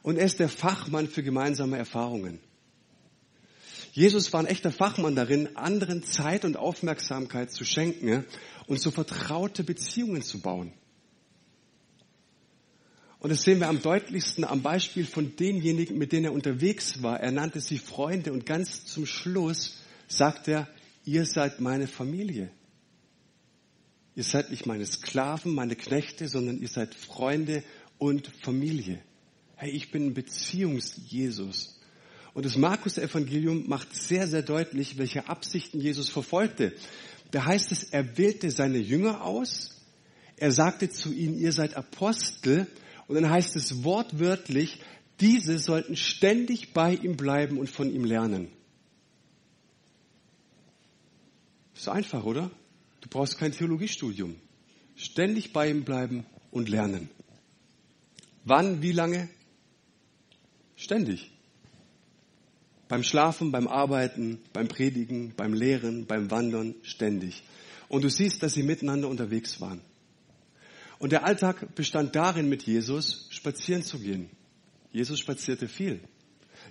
Und 0.00 0.16
er 0.16 0.24
ist 0.24 0.38
der 0.38 0.48
Fachmann 0.48 1.08
für 1.08 1.22
gemeinsame 1.22 1.76
Erfahrungen. 1.76 2.40
Jesus 3.92 4.32
war 4.32 4.40
ein 4.40 4.46
echter 4.46 4.72
Fachmann 4.72 5.14
darin, 5.14 5.58
anderen 5.58 6.02
Zeit 6.02 6.46
und 6.46 6.56
Aufmerksamkeit 6.56 7.52
zu 7.52 7.66
schenken 7.66 8.24
und 8.66 8.80
so 8.80 8.90
vertraute 8.90 9.62
Beziehungen 9.62 10.22
zu 10.22 10.40
bauen. 10.40 10.72
Und 13.18 13.28
das 13.28 13.42
sehen 13.42 13.60
wir 13.60 13.68
am 13.68 13.82
deutlichsten 13.82 14.44
am 14.44 14.62
Beispiel 14.62 15.04
von 15.04 15.36
denjenigen, 15.36 15.98
mit 15.98 16.12
denen 16.12 16.26
er 16.26 16.32
unterwegs 16.32 17.02
war. 17.02 17.20
Er 17.20 17.32
nannte 17.32 17.60
sie 17.60 17.78
Freunde 17.78 18.32
und 18.32 18.46
ganz 18.46 18.86
zum 18.86 19.04
Schluss 19.04 19.76
sagt 20.06 20.48
er, 20.48 20.66
ihr 21.08 21.24
seid 21.24 21.58
meine 21.58 21.86
Familie. 21.86 22.50
Ihr 24.14 24.24
seid 24.24 24.50
nicht 24.50 24.66
meine 24.66 24.84
Sklaven, 24.84 25.54
meine 25.54 25.74
Knechte, 25.74 26.28
sondern 26.28 26.60
ihr 26.60 26.68
seid 26.68 26.94
Freunde 26.94 27.64
und 27.96 28.30
Familie. 28.42 29.02
Hey, 29.56 29.70
ich 29.70 29.90
bin 29.90 30.08
ein 30.08 30.14
Beziehungs-Jesus. 30.14 31.80
Und 32.34 32.44
das 32.44 32.58
Markus-Evangelium 32.58 33.68
macht 33.68 33.96
sehr, 33.96 34.28
sehr 34.28 34.42
deutlich, 34.42 34.98
welche 34.98 35.28
Absichten 35.28 35.80
Jesus 35.80 36.10
verfolgte. 36.10 36.74
Da 37.30 37.46
heißt 37.46 37.72
es, 37.72 37.84
er 37.84 38.18
wählte 38.18 38.50
seine 38.50 38.78
Jünger 38.78 39.24
aus. 39.24 39.80
Er 40.36 40.52
sagte 40.52 40.90
zu 40.90 41.14
ihnen, 41.14 41.38
ihr 41.38 41.52
seid 41.52 41.74
Apostel 41.74 42.66
und 43.06 43.14
dann 43.14 43.30
heißt 43.30 43.56
es 43.56 43.82
wortwörtlich, 43.82 44.82
diese 45.20 45.58
sollten 45.58 45.96
ständig 45.96 46.74
bei 46.74 46.94
ihm 46.94 47.16
bleiben 47.16 47.58
und 47.58 47.70
von 47.70 47.90
ihm 47.90 48.04
lernen. 48.04 48.48
Ist 51.78 51.88
einfach, 51.88 52.24
oder? 52.24 52.50
Du 53.00 53.08
brauchst 53.08 53.38
kein 53.38 53.52
Theologiestudium. 53.52 54.34
Ständig 54.96 55.52
bei 55.52 55.70
ihm 55.70 55.84
bleiben 55.84 56.26
und 56.50 56.68
lernen. 56.68 57.08
Wann, 58.44 58.82
wie 58.82 58.90
lange? 58.90 59.28
Ständig. 60.74 61.30
Beim 62.88 63.04
Schlafen, 63.04 63.52
beim 63.52 63.68
Arbeiten, 63.68 64.40
beim 64.52 64.66
Predigen, 64.66 65.34
beim 65.36 65.54
Lehren, 65.54 66.06
beim 66.06 66.32
Wandern, 66.32 66.74
ständig. 66.82 67.44
Und 67.88 68.02
du 68.02 68.10
siehst, 68.10 68.42
dass 68.42 68.54
sie 68.54 68.64
miteinander 68.64 69.06
unterwegs 69.06 69.60
waren. 69.60 69.80
Und 70.98 71.12
der 71.12 71.24
Alltag 71.24 71.76
bestand 71.76 72.16
darin, 72.16 72.48
mit 72.48 72.64
Jesus 72.64 73.28
spazieren 73.30 73.84
zu 73.84 74.00
gehen. 74.00 74.30
Jesus 74.90 75.20
spazierte 75.20 75.68
viel. 75.68 76.00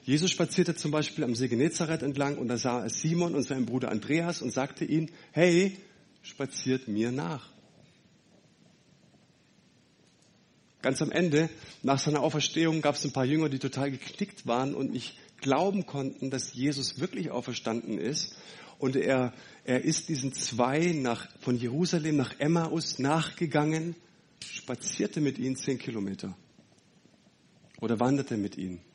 Jesus 0.07 0.31
spazierte 0.31 0.73
zum 0.73 0.91
Beispiel 0.91 1.25
am 1.25 1.35
See 1.35 1.49
Genezareth 1.49 2.01
entlang 2.01 2.37
und 2.37 2.47
da 2.47 2.57
sah 2.57 2.81
er 2.81 2.89
Simon 2.89 3.35
und 3.35 3.43
seinen 3.43 3.65
Bruder 3.65 3.91
Andreas 3.91 4.41
und 4.41 4.53
sagte 4.53 4.85
ihnen, 4.85 5.11
hey, 5.33 5.75
spaziert 6.21 6.87
mir 6.87 7.11
nach. 7.11 7.49
Ganz 10.81 11.01
am 11.01 11.11
Ende, 11.11 11.49
nach 11.83 11.99
seiner 11.99 12.21
Auferstehung, 12.21 12.81
gab 12.81 12.95
es 12.95 13.03
ein 13.03 13.11
paar 13.11 13.25
Jünger, 13.25 13.49
die 13.49 13.59
total 13.59 13.91
geknickt 13.91 14.47
waren 14.47 14.75
und 14.75 14.93
nicht 14.93 15.17
glauben 15.41 15.85
konnten, 15.85 16.29
dass 16.29 16.53
Jesus 16.53 17.01
wirklich 17.01 17.29
auferstanden 17.29 17.97
ist. 17.97 18.37
Und 18.79 18.95
er, 18.95 19.33
er 19.65 19.83
ist 19.83 20.07
diesen 20.07 20.31
zwei 20.31 20.93
nach, 20.93 21.27
von 21.41 21.57
Jerusalem 21.57 22.15
nach 22.15 22.39
Emmaus 22.39 22.97
nachgegangen 22.97 23.93
spazierte 24.41 25.19
mit 25.19 25.37
ihnen 25.37 25.57
zehn 25.57 25.77
Kilometer 25.77 26.33
oder 27.81 27.99
wanderte 27.99 28.37
mit 28.37 28.57
ihnen. 28.57 28.86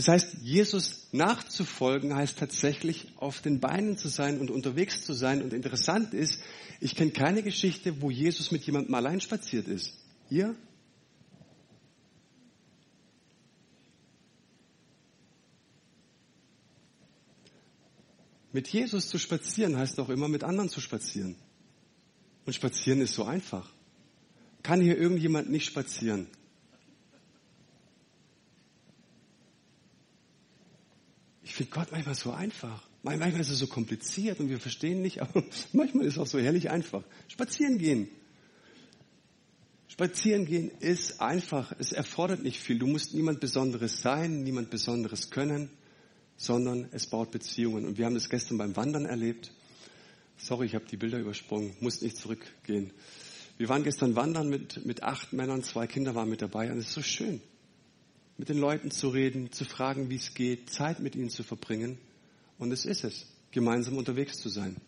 Das 0.00 0.08
heißt, 0.08 0.36
Jesus 0.40 1.08
nachzufolgen 1.12 2.16
heißt 2.16 2.38
tatsächlich 2.38 3.08
auf 3.16 3.42
den 3.42 3.60
Beinen 3.60 3.98
zu 3.98 4.08
sein 4.08 4.40
und 4.40 4.50
unterwegs 4.50 5.04
zu 5.04 5.12
sein. 5.12 5.42
Und 5.42 5.52
interessant 5.52 6.14
ist, 6.14 6.40
ich 6.80 6.96
kenne 6.96 7.10
keine 7.10 7.42
Geschichte, 7.42 8.00
wo 8.00 8.10
Jesus 8.10 8.50
mit 8.50 8.64
jemandem 8.64 8.94
allein 8.94 9.20
spaziert 9.20 9.68
ist. 9.68 9.92
Ihr? 10.30 10.56
Mit 18.52 18.68
Jesus 18.68 19.10
zu 19.10 19.18
spazieren 19.18 19.76
heißt 19.76 20.00
auch 20.00 20.08
immer 20.08 20.28
mit 20.28 20.44
anderen 20.44 20.70
zu 20.70 20.80
spazieren. 20.80 21.36
Und 22.46 22.54
spazieren 22.54 23.02
ist 23.02 23.12
so 23.12 23.24
einfach. 23.24 23.70
Kann 24.62 24.80
hier 24.80 24.96
irgendjemand 24.96 25.50
nicht 25.50 25.66
spazieren? 25.66 26.26
Finde 31.60 31.72
Gott 31.72 31.92
manchmal 31.92 32.14
so 32.14 32.32
einfach. 32.32 32.88
Manchmal 33.02 33.38
ist 33.38 33.50
es 33.50 33.58
so 33.58 33.66
kompliziert 33.66 34.40
und 34.40 34.48
wir 34.48 34.58
verstehen 34.58 35.02
nicht, 35.02 35.20
aber 35.20 35.44
manchmal 35.74 36.06
ist 36.06 36.14
es 36.14 36.18
auch 36.18 36.26
so 36.26 36.38
herrlich 36.38 36.70
einfach. 36.70 37.02
Spazieren 37.28 37.76
gehen. 37.76 38.08
Spazieren 39.86 40.46
gehen 40.46 40.70
ist 40.80 41.20
einfach. 41.20 41.74
Es 41.78 41.92
erfordert 41.92 42.42
nicht 42.42 42.58
viel. 42.58 42.78
Du 42.78 42.86
musst 42.86 43.12
niemand 43.12 43.40
Besonderes 43.40 44.00
sein, 44.00 44.42
niemand 44.42 44.70
Besonderes 44.70 45.28
können, 45.28 45.68
sondern 46.38 46.88
es 46.92 47.06
baut 47.06 47.30
Beziehungen. 47.30 47.84
Und 47.84 47.98
wir 47.98 48.06
haben 48.06 48.14
das 48.14 48.30
gestern 48.30 48.56
beim 48.56 48.74
Wandern 48.74 49.04
erlebt. 49.04 49.52
Sorry, 50.38 50.64
ich 50.64 50.74
habe 50.74 50.86
die 50.86 50.96
Bilder 50.96 51.18
übersprungen, 51.18 51.76
muss 51.80 52.00
nicht 52.00 52.16
zurückgehen. 52.16 52.94
Wir 53.58 53.68
waren 53.68 53.82
gestern 53.82 54.16
wandern 54.16 54.48
mit, 54.48 54.86
mit 54.86 55.02
acht 55.02 55.34
Männern, 55.34 55.62
zwei 55.62 55.86
Kinder 55.86 56.14
waren 56.14 56.30
mit 56.30 56.40
dabei 56.40 56.72
und 56.72 56.78
es 56.78 56.86
ist 56.86 56.94
so 56.94 57.02
schön, 57.02 57.42
mit 58.40 58.48
den 58.48 58.56
Leuten 58.56 58.90
zu 58.90 59.10
reden, 59.10 59.52
zu 59.52 59.66
fragen, 59.66 60.08
wie 60.08 60.16
es 60.16 60.32
geht, 60.32 60.70
Zeit 60.70 60.98
mit 60.98 61.14
ihnen 61.14 61.28
zu 61.28 61.42
verbringen. 61.42 61.98
Und 62.58 62.72
es 62.72 62.86
ist 62.86 63.04
es, 63.04 63.26
gemeinsam 63.50 63.98
unterwegs 63.98 64.38
zu 64.38 64.48
sein. 64.48 64.78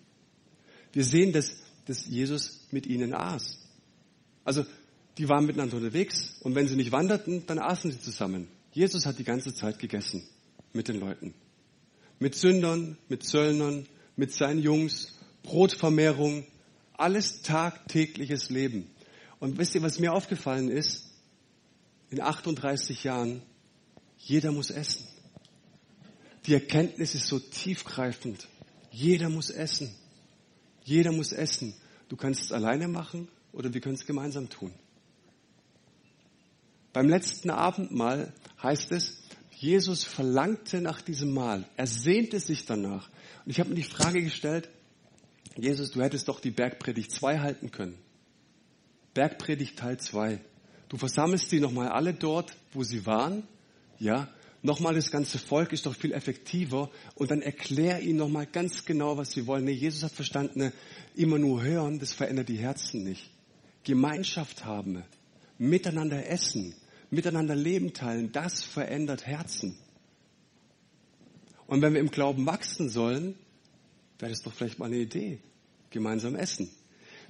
Wir 0.95 1.05
sehen, 1.05 1.35
dass, 1.35 1.59
dass 1.85 2.07
Jesus 2.07 2.67
mit 2.71 2.87
ihnen 2.87 3.13
aß. 3.13 3.59
Also, 4.43 4.65
die 5.19 5.29
waren 5.29 5.45
miteinander 5.45 5.77
unterwegs 5.77 6.39
und 6.41 6.55
wenn 6.55 6.67
sie 6.67 6.77
nicht 6.77 6.93
wanderten, 6.93 7.45
dann 7.45 7.59
aßen 7.59 7.93
sie 7.93 8.01
zusammen. 8.01 8.49
Jesus 8.73 9.05
hat 9.05 9.19
die 9.19 9.25
ganze 9.25 9.53
Zeit 9.53 9.79
gegessen 9.79 10.27
mit 10.73 10.89
den 10.89 10.99
Leuten. 10.99 11.35
Mit 12.21 12.35
Sündern, 12.35 12.97
mit 13.11 13.23
Zöllnern, 13.23 13.87
mit 14.17 14.33
seinen 14.33 14.61
Jungs, 14.61 15.19
Brotvermehrung, 15.43 16.47
alles 16.95 17.43
tagtägliches 17.43 18.49
Leben. 18.49 18.87
Und 19.41 19.59
wisst 19.59 19.75
ihr, 19.75 19.83
was 19.83 19.99
mir 19.99 20.15
aufgefallen 20.15 20.71
ist? 20.71 21.12
In 22.13 22.21
38 22.21 23.05
Jahren, 23.05 23.41
jeder 24.19 24.53
muss 24.53 24.71
essen. 24.71 25.09
Die 26.45 26.53
Erkenntnis 26.53 27.15
ist 27.15 27.27
so 27.27 27.39
tiefgreifend. 27.39 28.49
Jeder 28.91 29.31
muss 29.31 29.49
essen. 29.49 29.95
Jeder 30.85 31.11
muss 31.11 31.33
essen. 31.33 31.73
Du 32.11 32.17
kannst 32.17 32.43
es 32.43 32.53
alleine 32.53 32.87
machen 32.87 33.29
oder 33.53 33.73
wir 33.73 33.81
können 33.81 33.95
es 33.95 34.05
gemeinsam 34.05 34.51
tun. 34.51 34.75
Beim 36.93 37.09
letzten 37.09 37.49
Abendmahl 37.49 38.35
heißt 38.63 38.93
es, 38.93 39.23
Jesus 39.57 40.05
verlangte 40.05 40.83
nach 40.83 41.01
diesem 41.01 41.33
Mahl. 41.33 41.67
Er 41.79 41.87
sehnte 41.87 42.41
sich 42.41 42.67
danach. 42.67 43.09
Und 43.47 43.53
ich 43.53 43.59
habe 43.59 43.71
mir 43.71 43.77
die 43.77 43.85
Frage 43.85 44.23
gestellt, 44.23 44.69
Jesus, 45.57 45.93
du 45.93 46.03
hättest 46.03 46.29
doch 46.29 46.41
die 46.41 46.51
Bergpredigt 46.51 47.11
2 47.11 47.39
halten 47.39 47.71
können. 47.71 47.97
Bergpredigt 49.15 49.79
Teil 49.79 49.99
2. 49.99 50.45
Du 50.93 50.99
versammelst 50.99 51.49
sie 51.49 51.59
nochmal 51.59 51.89
alle 51.89 52.13
dort, 52.13 52.55
wo 52.75 52.83
sie 52.83 53.07
waren. 53.07 53.45
Ja, 53.99 54.29
nochmal 54.61 54.95
das 54.95 55.11
ganze 55.11 55.39
Volk 55.39 55.73
ist 55.73 55.87
doch 55.87 55.97
viel 55.97 56.13
effektiver 56.13 56.91
und 57.15 57.31
dann 57.31 57.41
erklär 57.41 58.03
ihnen 58.03 58.19
nochmal 58.19 58.45
ganz 58.45 58.85
genau, 58.85 59.17
was 59.17 59.33
sie 59.33 59.47
wollen. 59.47 59.65
Nee, 59.65 59.73
Jesus 59.73 60.03
hat 60.03 60.13
verstanden, 60.13 60.59
ne, 60.59 60.73
immer 61.15 61.39
nur 61.39 61.63
hören, 61.63 61.99
das 61.99 62.13
verändert 62.13 62.51
die 62.51 62.59
Herzen 62.59 63.05
nicht. 63.05 63.31
Gemeinschaft 63.85 64.67
haben, 64.67 65.03
miteinander 65.57 66.29
essen, 66.29 66.75
miteinander 67.09 67.57
Leben 67.57 67.95
teilen, 67.95 68.31
das 68.31 68.63
verändert 68.63 69.27
Herzen. 69.27 69.79
Und 71.67 71.81
wenn 71.81 71.95
wir 71.95 72.01
im 72.03 72.11
Glauben 72.11 72.45
wachsen 72.45 72.91
sollen, 72.91 73.35
wäre 74.19 74.31
das 74.31 74.43
doch 74.43 74.53
vielleicht 74.53 74.79
mal 74.79 74.87
eine 74.87 74.99
Idee. 74.99 75.39
Gemeinsam 75.89 76.35
essen. 76.35 76.69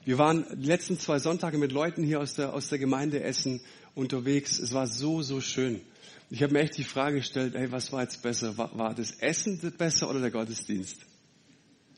Wir 0.04 0.18
waren 0.18 0.44
die 0.54 0.66
letzten 0.66 0.98
zwei 0.98 1.20
Sonntage 1.20 1.58
mit 1.58 1.70
Leuten 1.70 2.02
hier 2.02 2.20
aus 2.20 2.34
der, 2.34 2.52
aus 2.54 2.68
der 2.68 2.78
Gemeinde 2.78 3.22
Essen 3.22 3.60
unterwegs. 3.94 4.58
Es 4.58 4.72
war 4.72 4.88
so, 4.88 5.22
so 5.22 5.40
schön. 5.40 5.80
Ich 6.28 6.42
habe 6.42 6.54
mir 6.54 6.60
echt 6.60 6.76
die 6.76 6.84
Frage 6.84 7.16
gestellt, 7.16 7.54
hey, 7.54 7.70
was 7.70 7.92
war 7.92 8.02
jetzt 8.02 8.20
besser? 8.20 8.58
War, 8.58 8.76
war 8.76 8.94
das 8.94 9.12
Essen 9.20 9.60
besser 9.78 10.10
oder 10.10 10.20
der 10.20 10.32
Gottesdienst? 10.32 11.06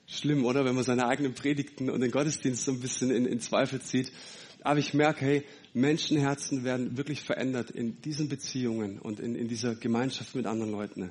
Schlimm, 0.06 0.44
oder? 0.44 0.66
Wenn 0.66 0.74
man 0.74 0.84
seine 0.84 1.06
eigenen 1.06 1.32
Predigten 1.32 1.88
und 1.88 2.00
den 2.00 2.10
Gottesdienst 2.10 2.64
so 2.64 2.72
ein 2.72 2.80
bisschen 2.80 3.10
in, 3.10 3.24
in 3.24 3.40
Zweifel 3.40 3.80
zieht. 3.80 4.12
Aber 4.60 4.78
ich 4.78 4.92
merke, 4.92 5.24
hey, 5.24 5.44
Menschenherzen 5.72 6.62
werden 6.62 6.98
wirklich 6.98 7.22
verändert 7.22 7.70
in 7.70 8.02
diesen 8.02 8.28
Beziehungen 8.28 8.98
und 8.98 9.18
in, 9.18 9.34
in 9.34 9.48
dieser 9.48 9.76
Gemeinschaft 9.76 10.34
mit 10.34 10.44
anderen 10.46 10.72
Leuten. 10.72 11.10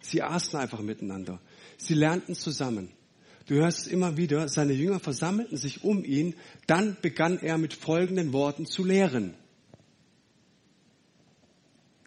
Sie 0.00 0.22
aßen 0.22 0.58
einfach 0.58 0.80
miteinander. 0.80 1.40
Sie 1.76 1.94
lernten 1.94 2.34
zusammen. 2.34 2.90
Du 3.46 3.56
hörst 3.56 3.80
es 3.80 3.86
immer 3.86 4.16
wieder, 4.16 4.48
seine 4.48 4.72
Jünger 4.72 5.00
versammelten 5.00 5.56
sich 5.56 5.82
um 5.84 6.04
ihn, 6.04 6.34
dann 6.66 6.96
begann 7.02 7.38
er 7.38 7.58
mit 7.58 7.74
folgenden 7.74 8.32
Worten 8.32 8.66
zu 8.66 8.84
lehren. 8.84 9.34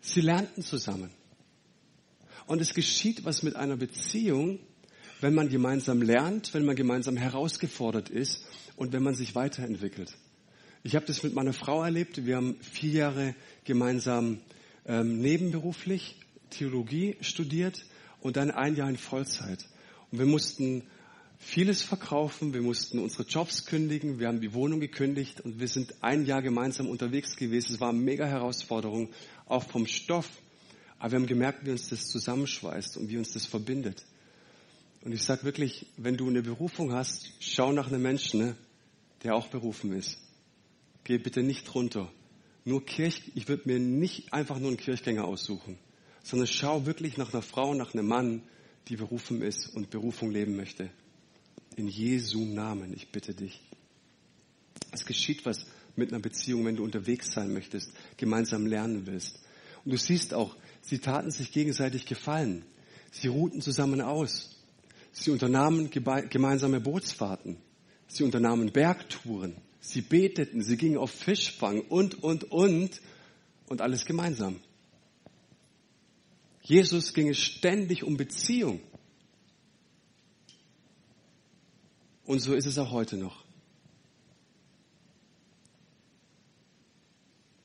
Sie 0.01 0.21
lernten 0.21 0.61
zusammen. 0.61 1.09
Und 2.47 2.61
es 2.61 2.73
geschieht 2.73 3.25
was 3.25 3.43
mit 3.43 3.55
einer 3.55 3.75
Beziehung, 3.75 4.59
wenn 5.19 5.33
man 5.33 5.49
gemeinsam 5.49 6.01
lernt, 6.01 6.53
wenn 6.53 6.65
man 6.65 6.75
gemeinsam 6.75 7.17
herausgefordert 7.17 8.09
ist 8.09 8.45
und 8.75 8.93
wenn 8.93 9.03
man 9.03 9.15
sich 9.15 9.33
weiterentwickelt. 9.33 10.15
Ich 10.83 10.95
habe 10.95 11.05
das 11.05 11.23
mit 11.23 11.33
meiner 11.33 11.53
Frau 11.53 11.83
erlebt. 11.83 12.25
Wir 12.25 12.35
haben 12.35 12.57
vier 12.61 12.91
Jahre 12.91 13.35
gemeinsam 13.63 14.39
ähm, 14.85 15.19
nebenberuflich 15.19 16.17
Theologie 16.51 17.17
studiert 17.21 17.85
und 18.21 18.37
dann 18.37 18.51
ein 18.51 18.75
Jahr 18.75 18.89
in 18.89 18.97
Vollzeit. 18.97 19.65
Und 20.11 20.19
wir 20.19 20.27
mussten 20.27 20.83
vieles 21.37 21.81
verkaufen, 21.81 22.53
wir 22.53 22.61
mussten 22.61 22.99
unsere 22.99 23.23
Jobs 23.23 23.65
kündigen, 23.65 24.19
wir 24.19 24.27
haben 24.27 24.41
die 24.41 24.53
Wohnung 24.53 24.79
gekündigt 24.79 25.41
und 25.41 25.59
wir 25.59 25.67
sind 25.67 25.95
ein 26.01 26.25
Jahr 26.25 26.41
gemeinsam 26.41 26.87
unterwegs 26.87 27.35
gewesen. 27.35 27.73
Es 27.73 27.79
war 27.79 27.89
eine 27.89 27.99
mega 27.99 28.25
Herausforderung, 28.25 29.09
auch 29.45 29.63
vom 29.63 29.87
Stoff. 29.87 30.29
Aber 30.99 31.11
wir 31.11 31.19
haben 31.19 31.27
gemerkt, 31.27 31.65
wie 31.65 31.71
uns 31.71 31.89
das 31.89 32.07
zusammenschweißt 32.07 32.97
und 32.97 33.09
wie 33.09 33.17
uns 33.17 33.33
das 33.33 33.45
verbindet. 33.45 34.05
Und 35.01 35.11
ich 35.11 35.21
sage 35.21 35.43
wirklich, 35.43 35.85
wenn 35.97 36.17
du 36.17 36.27
eine 36.27 36.41
Berufung 36.41 36.93
hast, 36.93 37.31
schau 37.39 37.71
nach 37.71 37.87
einem 37.87 38.01
Menschen, 38.01 38.39
ne, 38.39 38.55
der 39.23 39.35
auch 39.35 39.47
berufen 39.47 39.93
ist. 39.93 40.17
Geh 41.03 41.17
bitte 41.17 41.43
nicht 41.43 41.73
runter. 41.75 42.11
Nur 42.63 42.83
Kirch, 42.83 43.21
ich 43.35 43.47
würde 43.47 43.63
mir 43.67 43.79
nicht 43.79 44.33
einfach 44.33 44.57
nur 44.57 44.69
einen 44.69 44.77
Kirchgänger 44.77 45.25
aussuchen, 45.25 45.77
sondern 46.23 46.47
schau 46.47 46.87
wirklich 46.87 47.17
nach 47.17 47.31
einer 47.31 47.43
Frau, 47.43 47.75
nach 47.75 47.93
einem 47.93 48.07
Mann, 48.07 48.41
die 48.87 48.95
berufen 48.95 49.43
ist 49.43 49.67
und 49.75 49.91
Berufung 49.91 50.31
leben 50.31 50.55
möchte. 50.55 50.89
In 51.75 51.87
Jesu 51.87 52.45
Namen, 52.45 52.93
ich 52.93 53.09
bitte 53.11 53.33
dich. 53.33 53.61
Es 54.91 55.05
geschieht 55.05 55.45
was 55.45 55.65
mit 55.95 56.11
einer 56.11 56.21
Beziehung, 56.21 56.65
wenn 56.65 56.77
du 56.77 56.83
unterwegs 56.83 57.31
sein 57.31 57.53
möchtest, 57.53 57.91
gemeinsam 58.17 58.65
lernen 58.65 59.05
willst. 59.07 59.39
Und 59.83 59.91
du 59.91 59.97
siehst 59.97 60.33
auch, 60.33 60.55
sie 60.81 60.99
taten 60.99 61.31
sich 61.31 61.51
gegenseitig 61.51 62.05
Gefallen. 62.05 62.63
Sie 63.11 63.27
ruhten 63.27 63.61
zusammen 63.61 64.01
aus. 64.01 64.55
Sie 65.11 65.31
unternahmen 65.31 65.89
gemeinsame 65.89 66.79
Bootsfahrten. 66.79 67.57
Sie 68.07 68.23
unternahmen 68.23 68.71
Bergtouren. 68.71 69.55
Sie 69.79 70.01
beteten, 70.01 70.63
sie 70.63 70.77
gingen 70.77 70.97
auf 70.97 71.11
Fischfang 71.11 71.81
und, 71.81 72.23
und, 72.23 72.51
und. 72.51 73.01
Und 73.67 73.81
alles 73.81 74.05
gemeinsam. 74.05 74.59
Jesus 76.61 77.13
ging 77.13 77.29
es 77.29 77.39
ständig 77.39 78.03
um 78.03 78.17
Beziehung. 78.17 78.79
Und 82.25 82.39
so 82.39 82.53
ist 82.53 82.65
es 82.65 82.77
auch 82.77 82.91
heute 82.91 83.17
noch. 83.17 83.45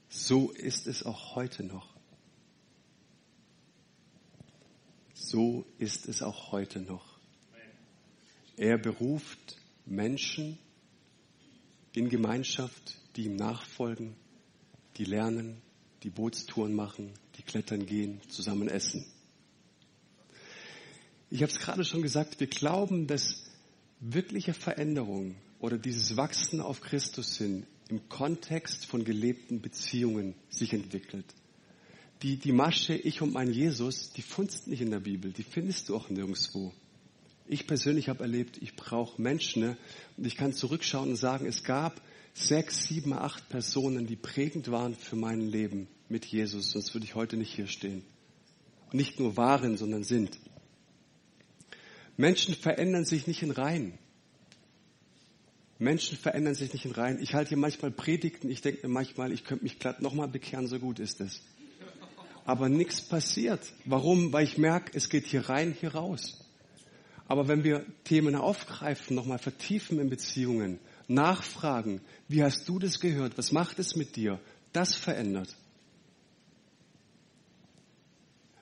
So 0.09 0.51
ist 0.51 0.87
es 0.87 1.03
auch 1.03 1.35
heute 1.35 1.63
noch. 1.63 1.89
So 5.15 5.65
ist 5.79 6.09
es 6.09 6.23
auch 6.23 6.53
heute 6.53 6.81
noch. 6.81 7.19
Er 8.57 8.77
beruft 8.77 9.57
Menschen 9.87 10.59
in 11.93 12.09
Gemeinschaft, 12.11 12.99
die 13.17 13.25
ihm 13.25 13.37
nachfolgen, 13.37 14.15
die 14.97 15.05
lernen, 15.05 15.63
die 16.03 16.11
Bootstouren 16.11 16.75
machen, 16.75 17.15
die 17.37 17.43
klettern 17.43 17.87
gehen, 17.87 18.21
zusammen 18.29 18.69
essen. 18.69 19.07
Ich 21.31 21.43
habe 21.43 21.51
es 21.53 21.59
gerade 21.59 21.85
schon 21.85 22.03
gesagt, 22.03 22.41
wir 22.41 22.49
glauben, 22.49 23.07
dass 23.07 23.50
wirkliche 24.01 24.55
Veränderung 24.55 25.37
oder 25.61 25.79
dieses 25.79 26.17
Wachsen 26.17 26.61
auf 26.61 26.81
Christus 26.81 27.37
hin 27.37 27.67
im 27.89 28.09
Kontext 28.09 28.87
von 28.87 29.05
gelebten 29.05 29.61
Beziehungen 29.61 30.35
sich 30.49 30.73
entwickelt. 30.73 31.27
Die, 32.23 32.37
die 32.37 32.53
Masche 32.53 32.95
Ich 32.95 33.23
und 33.23 33.33
mein 33.33 33.53
Jesus, 33.53 34.13
die 34.13 34.23
fundst 34.23 34.69
nicht 34.69 34.81
in 34.81 34.91
der 34.91 35.01
Bibel, 35.01 35.33
die 35.33 35.43
findest 35.43 35.89
du 35.89 35.97
auch 35.97 36.09
nirgendwo. 36.09 36.73
Ich 37.47 37.67
persönlich 37.67 38.09
habe 38.09 38.23
erlebt, 38.23 38.59
ich 38.61 38.77
brauche 38.77 39.21
Menschen 39.21 39.63
ne? 39.63 39.77
und 40.17 40.27
ich 40.27 40.37
kann 40.37 40.53
zurückschauen 40.53 41.11
und 41.11 41.17
sagen, 41.17 41.47
es 41.47 41.65
gab 41.65 42.01
sechs, 42.33 42.87
sieben, 42.87 43.13
acht 43.13 43.49
Personen, 43.49 44.07
die 44.07 44.17
prägend 44.17 44.71
waren 44.71 44.95
für 44.95 45.17
mein 45.17 45.41
Leben 45.41 45.89
mit 46.09 46.27
Jesus, 46.27 46.71
sonst 46.71 46.95
würde 46.95 47.07
ich 47.07 47.15
heute 47.15 47.37
nicht 47.37 47.55
hier 47.55 47.67
stehen. 47.67 48.03
Und 48.93 48.95
nicht 48.95 49.19
nur 49.19 49.37
waren, 49.37 49.77
sondern 49.77 50.05
sind. 50.05 50.39
Menschen 52.21 52.55
verändern 52.55 53.07
sich 53.07 53.27
nicht 53.27 53.43
in 53.43 53.51
Reihen. 53.51 53.99
Menschen 55.79 56.19
verändern 56.19 56.55
sich 56.55 56.71
nicht 56.73 56.85
in 56.85 56.91
Reihen. 56.91 57.19
Ich 57.23 57.33
halte 57.33 57.49
hier 57.49 57.59
manchmal 57.59 57.91
Predigten, 57.91 58.51
ich 58.51 58.61
denke 58.61 58.87
mir 58.87 58.93
manchmal, 58.93 59.33
ich 59.33 59.45
könnte 59.45 59.65
mich 59.65 59.79
glatt 59.79 60.03
nochmal 60.03 60.29
bekehren, 60.29 60.67
so 60.67 60.79
gut 60.79 60.99
ist 60.99 61.23
es. 61.23 61.41
Aber 62.45 62.69
nichts 62.69 63.01
passiert. 63.01 63.73
Warum? 63.87 64.35
Weil 64.35 64.45
ich 64.45 64.59
merke, 64.59 64.91
es 64.95 65.09
geht 65.09 65.27
hier 65.27 65.49
rein, 65.49 65.75
hier 65.81 65.95
raus. 65.95 66.47
Aber 67.27 67.49
wenn 67.49 67.65
wir 67.65 67.87
Themen 68.05 68.35
aufgreifen, 68.35 69.17
nochmal 69.17 69.39
vertiefen 69.39 69.99
in 69.99 70.11
Beziehungen, 70.11 70.79
nachfragen, 71.09 72.03
wie 72.29 72.43
hast 72.43 72.69
du 72.69 72.79
das 72.79 73.01
gehört, 73.01 73.39
was 73.39 73.51
macht 73.51 73.79
es 73.79 73.97
mit 73.97 74.17
dir, 74.17 74.41
das 74.75 74.95
verändert. 74.95 75.57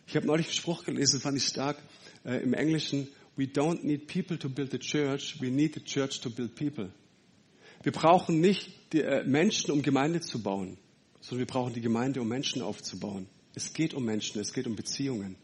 Ich 0.06 0.14
habe 0.14 0.26
neulich 0.26 0.46
einen 0.46 0.54
Spruch 0.54 0.84
gelesen, 0.84 1.20
fand 1.20 1.36
ich 1.36 1.44
stark, 1.44 1.76
äh, 2.24 2.42
im 2.42 2.54
Englischen, 2.54 3.08
we 3.38 3.46
don't 3.46 3.84
need 3.84 4.08
people 4.08 4.36
to 4.36 4.48
build 4.48 4.74
a 4.74 4.78
church, 4.78 5.40
we 5.40 5.48
need 5.50 5.72
the 5.72 5.80
church 5.80 6.20
to 6.20 6.28
build 6.28 6.56
people. 6.56 6.90
Wir 7.84 7.92
brauchen 7.92 8.40
nicht 8.40 8.68
die, 8.92 9.02
äh, 9.02 9.24
Menschen, 9.24 9.70
um 9.70 9.80
Gemeinde 9.80 10.20
zu 10.20 10.42
bauen, 10.42 10.76
sondern 11.20 11.46
wir 11.46 11.52
brauchen 11.52 11.72
die 11.72 11.80
Gemeinde, 11.80 12.20
um 12.20 12.28
Menschen 12.28 12.60
aufzubauen. 12.60 13.28
Es 13.54 13.72
geht 13.72 13.94
um 13.94 14.04
Menschen, 14.04 14.40
es 14.40 14.52
geht 14.52 14.66
um 14.66 14.74
Beziehungen. 14.74 15.36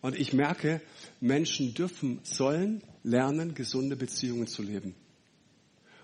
Und 0.00 0.18
ich 0.18 0.32
merke, 0.32 0.80
Menschen 1.20 1.74
dürfen, 1.74 2.20
sollen 2.22 2.82
lernen, 3.02 3.54
gesunde 3.54 3.96
Beziehungen 3.96 4.46
zu 4.46 4.62
leben. 4.62 4.94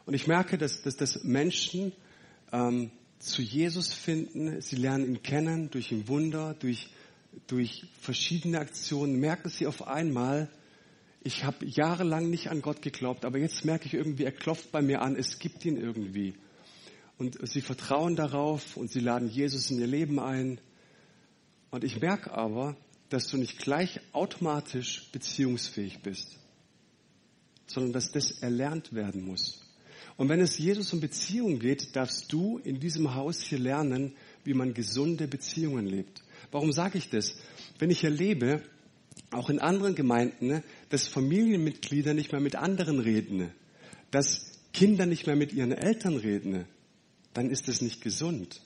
Und 0.04 0.12
ich 0.12 0.26
merke, 0.26 0.58
dass, 0.58 0.82
dass, 0.82 0.96
dass 0.96 1.24
Menschen 1.24 1.92
ähm, 2.52 2.90
zu 3.18 3.40
Jesus 3.40 3.94
finden, 3.94 4.60
sie 4.60 4.76
lernen 4.76 5.06
ihn 5.06 5.22
kennen 5.22 5.70
durch 5.70 5.90
ein 5.90 6.06
Wunder, 6.08 6.54
durch, 6.54 6.90
durch 7.46 7.86
verschiedene 8.00 8.58
Aktionen, 8.58 9.18
merken 9.20 9.48
sie 9.48 9.66
auf 9.66 9.86
einmal, 9.86 10.50
ich 11.22 11.44
habe 11.44 11.66
jahrelang 11.66 12.30
nicht 12.30 12.50
an 12.50 12.62
Gott 12.62 12.82
geglaubt, 12.82 13.24
aber 13.24 13.38
jetzt 13.38 13.64
merke 13.64 13.86
ich 13.86 13.94
irgendwie, 13.94 14.24
er 14.24 14.32
klopft 14.32 14.70
bei 14.70 14.80
mir 14.80 15.02
an, 15.02 15.16
es 15.16 15.38
gibt 15.38 15.64
ihn 15.64 15.76
irgendwie. 15.76 16.34
Und 17.18 17.38
sie 17.48 17.62
vertrauen 17.62 18.14
darauf 18.14 18.76
und 18.76 18.90
sie 18.90 19.00
laden 19.00 19.28
Jesus 19.28 19.70
in 19.70 19.80
ihr 19.80 19.86
Leben 19.86 20.20
ein. 20.20 20.60
Und 21.70 21.82
ich 21.82 22.00
merke 22.00 22.32
aber, 22.32 22.76
dass 23.08 23.28
du 23.28 23.38
nicht 23.38 23.58
gleich 23.58 24.00
automatisch 24.12 25.10
beziehungsfähig 25.12 26.00
bist, 26.02 26.36
sondern 27.66 27.92
dass 27.92 28.12
das 28.12 28.30
erlernt 28.42 28.92
werden 28.92 29.24
muss. 29.24 29.62
Und 30.16 30.28
wenn 30.28 30.40
es 30.40 30.58
Jesus 30.58 30.92
um 30.92 31.00
Beziehungen 31.00 31.58
geht, 31.58 31.94
darfst 31.94 32.32
du 32.32 32.58
in 32.58 32.80
diesem 32.80 33.14
Haus 33.14 33.42
hier 33.42 33.58
lernen, 33.58 34.14
wie 34.44 34.54
man 34.54 34.74
gesunde 34.74 35.28
Beziehungen 35.28 35.86
lebt. 35.86 36.22
Warum 36.50 36.72
sage 36.72 36.98
ich 36.98 37.10
das? 37.10 37.36
Wenn 37.78 37.90
ich 37.90 38.04
erlebe, 38.04 38.62
auch 39.30 39.50
in 39.50 39.58
anderen 39.58 39.94
Gemeinden, 39.94 40.62
dass 40.88 41.08
Familienmitglieder 41.08 42.14
nicht 42.14 42.32
mehr 42.32 42.40
mit 42.40 42.56
anderen 42.56 43.00
reden, 43.00 43.50
dass 44.10 44.60
Kinder 44.72 45.06
nicht 45.06 45.26
mehr 45.26 45.36
mit 45.36 45.52
ihren 45.52 45.72
Eltern 45.72 46.16
reden, 46.16 46.66
dann 47.32 47.50
ist 47.50 47.68
das 47.68 47.80
nicht 47.80 48.02
gesund. 48.02 48.60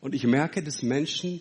Und 0.00 0.14
ich 0.14 0.24
merke, 0.24 0.62
dass 0.62 0.82
Menschen 0.82 1.40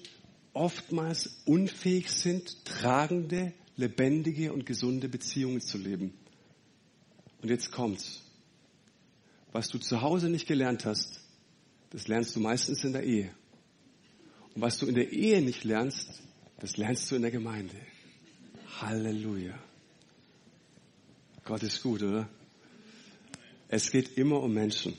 oftmals 0.54 1.42
unfähig 1.46 2.12
sind, 2.12 2.66
tragende, 2.66 3.54
lebendige 3.78 4.52
und 4.54 4.66
gesunde 4.66 5.08
Beziehungen 5.08 5.62
zu 5.62 5.78
leben. 5.78 6.14
Und 7.42 7.50
jetzt 7.50 7.72
kommt's. 7.72 8.22
Was 9.52 9.70
du 9.70 9.80
zu 9.80 10.02
Hause 10.02 10.30
nicht 10.30 10.48
gelernt 10.48 10.86
hast, 10.86 11.22
das 11.90 12.08
lernst 12.08 12.36
du 12.36 12.40
meistens 12.40 12.84
in 12.84 12.94
der 12.94 13.04
Ehe. 13.04 13.32
Und 14.56 14.62
was 14.62 14.78
du 14.80 14.88
in 14.88 14.96
der 14.96 15.12
Ehe 15.12 15.42
nicht 15.42 15.64
lernst, 15.64 16.22
das 16.60 16.78
lernst 16.78 17.10
du 17.12 17.16
in 17.16 17.22
der 17.22 17.32
Gemeinde. 17.32 17.76
Halleluja. 18.82 19.58
Gott 21.46 21.64
ist 21.64 21.82
gut, 21.82 22.04
oder? 22.04 22.30
Es 23.68 23.92
geht 23.92 24.18
immer 24.18 24.42
um 24.42 24.54
Menschen. 24.54 24.94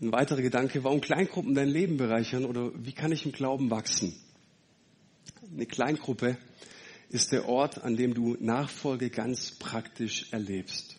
Ein 0.00 0.12
weiterer 0.12 0.42
Gedanke, 0.42 0.84
warum 0.84 1.00
Kleingruppen 1.00 1.54
dein 1.54 1.68
Leben 1.68 1.96
bereichern 1.96 2.44
oder 2.44 2.70
wie 2.74 2.92
kann 2.92 3.12
ich 3.12 3.24
im 3.24 3.32
Glauben 3.32 3.70
wachsen? 3.70 4.14
Eine 5.52 5.66
Kleingruppe 5.66 6.36
ist 7.08 7.32
der 7.32 7.48
Ort, 7.48 7.82
an 7.82 7.96
dem 7.96 8.12
du 8.12 8.36
Nachfolge 8.40 9.10
ganz 9.10 9.52
praktisch 9.52 10.26
erlebst. 10.32 10.96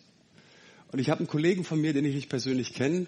Und 0.90 0.98
ich 0.98 1.10
habe 1.10 1.20
einen 1.20 1.28
Kollegen 1.28 1.64
von 1.64 1.80
mir, 1.80 1.92
den 1.92 2.04
ich 2.06 2.14
nicht 2.14 2.28
persönlich 2.28 2.74
kenne. 2.74 3.06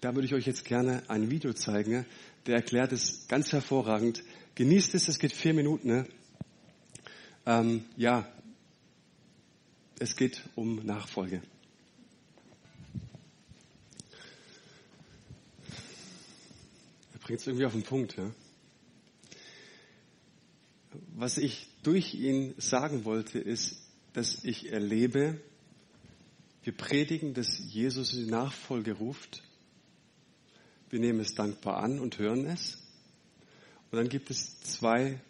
Da 0.00 0.14
würde 0.14 0.26
ich 0.26 0.34
euch 0.34 0.46
jetzt 0.46 0.64
gerne 0.64 1.02
ein 1.08 1.30
Video 1.30 1.52
zeigen. 1.52 2.06
Der 2.46 2.56
erklärt 2.56 2.92
es 2.92 3.26
ganz 3.28 3.52
hervorragend. 3.52 4.22
Genießt 4.54 4.94
es, 4.94 5.08
es 5.08 5.18
geht 5.18 5.32
vier 5.32 5.54
Minuten. 5.54 5.88
Ne? 5.88 6.06
Ähm, 7.46 7.84
ja, 7.96 8.26
es 9.98 10.16
geht 10.16 10.42
um 10.54 10.84
Nachfolge. 10.84 11.42
bringt 17.30 17.42
es 17.42 17.46
irgendwie 17.46 17.66
auf 17.66 17.74
den 17.74 17.84
Punkt. 17.84 18.16
Ja? 18.16 18.28
Was 21.14 21.38
ich 21.38 21.68
durch 21.84 22.14
ihn 22.14 22.54
sagen 22.58 23.04
wollte, 23.04 23.38
ist, 23.38 23.76
dass 24.14 24.42
ich 24.42 24.72
erlebe, 24.72 25.40
wir 26.64 26.76
predigen, 26.76 27.32
dass 27.32 27.56
Jesus 27.56 28.14
in 28.14 28.24
die 28.24 28.30
Nachfolge 28.32 28.94
ruft. 28.94 29.44
Wir 30.90 30.98
nehmen 31.00 31.20
es 31.20 31.34
dankbar 31.34 31.82
an 31.82 32.00
und 32.00 32.18
hören 32.18 32.46
es. 32.46 32.78
Und 33.90 33.98
dann 33.98 34.08
gibt 34.08 34.30
es 34.30 34.60
zwei 34.60 35.20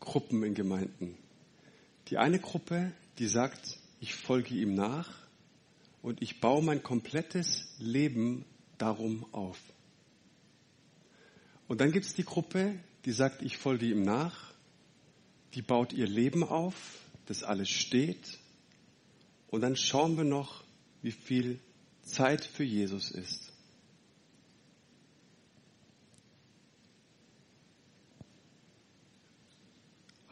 Gruppen 0.00 0.42
in 0.44 0.54
Gemeinden. 0.54 1.16
Die 2.08 2.18
eine 2.18 2.38
Gruppe, 2.38 2.92
die 3.18 3.26
sagt, 3.26 3.78
ich 4.00 4.14
folge 4.14 4.54
ihm 4.54 4.74
nach 4.74 5.10
und 6.02 6.22
ich 6.22 6.40
baue 6.40 6.62
mein 6.62 6.82
komplettes 6.82 7.66
Leben 7.78 8.44
darum 8.78 9.26
auf. 9.32 9.58
Und 11.66 11.80
dann 11.80 11.92
gibt 11.92 12.06
es 12.06 12.14
die 12.14 12.24
Gruppe, 12.24 12.78
die 13.04 13.12
sagt, 13.12 13.42
ich 13.42 13.58
folge 13.58 13.86
ihm 13.86 14.02
nach, 14.02 14.54
die 15.54 15.62
baut 15.62 15.92
ihr 15.92 16.06
Leben 16.06 16.44
auf, 16.44 16.74
das 17.26 17.42
alles 17.42 17.68
steht. 17.68 18.38
Und 19.48 19.62
dann 19.62 19.76
schauen 19.76 20.16
wir 20.16 20.24
noch, 20.24 20.64
wie 21.02 21.12
viel 21.12 21.58
Zeit 22.02 22.44
für 22.44 22.64
Jesus 22.64 23.10
ist. 23.10 23.47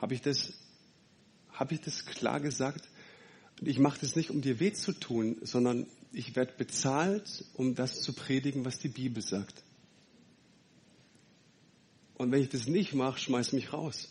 Habe 0.07 0.15
ich 0.15 0.23
das, 0.23 0.53
habe 1.51 1.75
ich 1.75 1.81
das 1.81 2.07
klar 2.07 2.39
gesagt? 2.39 2.89
Ich 3.61 3.81
mache 3.81 3.99
das 4.01 4.15
nicht, 4.15 4.31
um 4.31 4.41
dir 4.41 4.61
weh 4.61 4.73
zu 4.73 4.93
tun, 4.93 5.39
sondern 5.43 5.89
ich 6.13 6.37
werde 6.37 6.53
bezahlt, 6.57 7.45
um 7.55 7.75
das 7.75 8.03
zu 8.03 8.13
predigen, 8.13 8.65
was 8.65 8.79
die 8.79 8.87
Bibel 8.87 9.21
sagt. 9.21 9.65
Und 12.15 12.31
wenn 12.31 12.41
ich 12.41 12.49
das 12.49 12.69
nicht 12.69 12.95
mache, 12.95 13.19
schmeiß 13.19 13.53
mich 13.53 13.73
raus. 13.73 14.09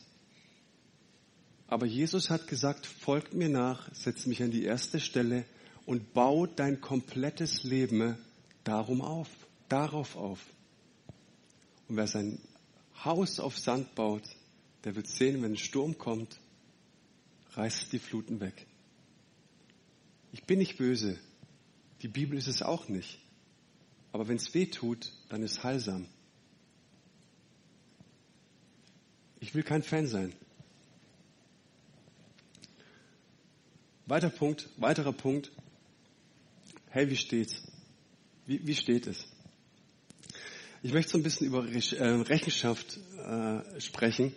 Aber 1.67 1.86
Jesus 1.86 2.29
hat 2.29 2.49
gesagt, 2.49 2.86
folgt 2.86 3.34
mir 3.34 3.47
nach, 3.47 3.88
setz 3.93 4.25
mich 4.25 4.43
an 4.43 4.51
die 4.51 4.65
erste 4.65 4.99
Stelle 4.99 5.45
und 5.86 6.12
bau 6.12 6.45
dein 6.45 6.81
komplettes 6.81 7.63
Leben 7.63 8.17
darum 8.65 8.99
auf, 8.99 9.29
darauf 9.69 10.17
auf. 10.17 10.41
Und 11.88 11.95
wer 11.95 12.08
sein 12.08 12.41
Haus 13.05 13.39
auf 13.39 13.58
Sand 13.58 13.95
baut, 13.95 14.23
der 14.86 14.95
wird 14.95 15.08
sehen, 15.08 15.41
wenn 15.41 15.54
ein 15.54 15.58
Sturm 15.58 15.98
kommt, 15.98 16.39
reißt 17.54 17.91
die 17.91 18.00
Fluten 18.00 18.39
weg. 18.39 18.67
Ich 20.32 20.43
bin 20.43 20.60
nicht 20.60 20.78
böse. 20.78 21.19
Die 22.02 22.08
Bibel 22.08 22.38
ist 22.38 22.48
es 22.48 22.62
auch 22.62 22.88
nicht. 22.88 23.19
Aber 24.12 24.28
wenn 24.28 24.38
es 24.38 24.54
weh 24.54 24.67
tut, 24.67 25.12
dann 25.30 25.41
ist 25.41 25.63
heilsam. 25.63 26.08
Ich 29.39 29.56
will 29.56 29.63
kein 29.63 29.82
Fan 29.82 30.08
sein. 30.08 30.34
Weiter 34.06 34.30
Punkt, 34.30 34.69
weiterer 34.78 35.13
Punkt. 35.13 35.52
Hey, 36.89 37.10
wie 37.10 37.17
steht's? 37.17 37.63
Wie, 38.45 38.65
wie 38.67 38.76
steht 38.76 39.08
es? 39.08 39.26
Ich 40.84 40.93
möchte 40.93 41.13
so 41.13 41.17
ein 41.17 41.24
bisschen 41.24 41.48
über 41.48 41.67
äh, 41.67 42.04
Rechenschaft 42.21 43.00
äh, 43.17 43.82
sprechen. 43.82 44.34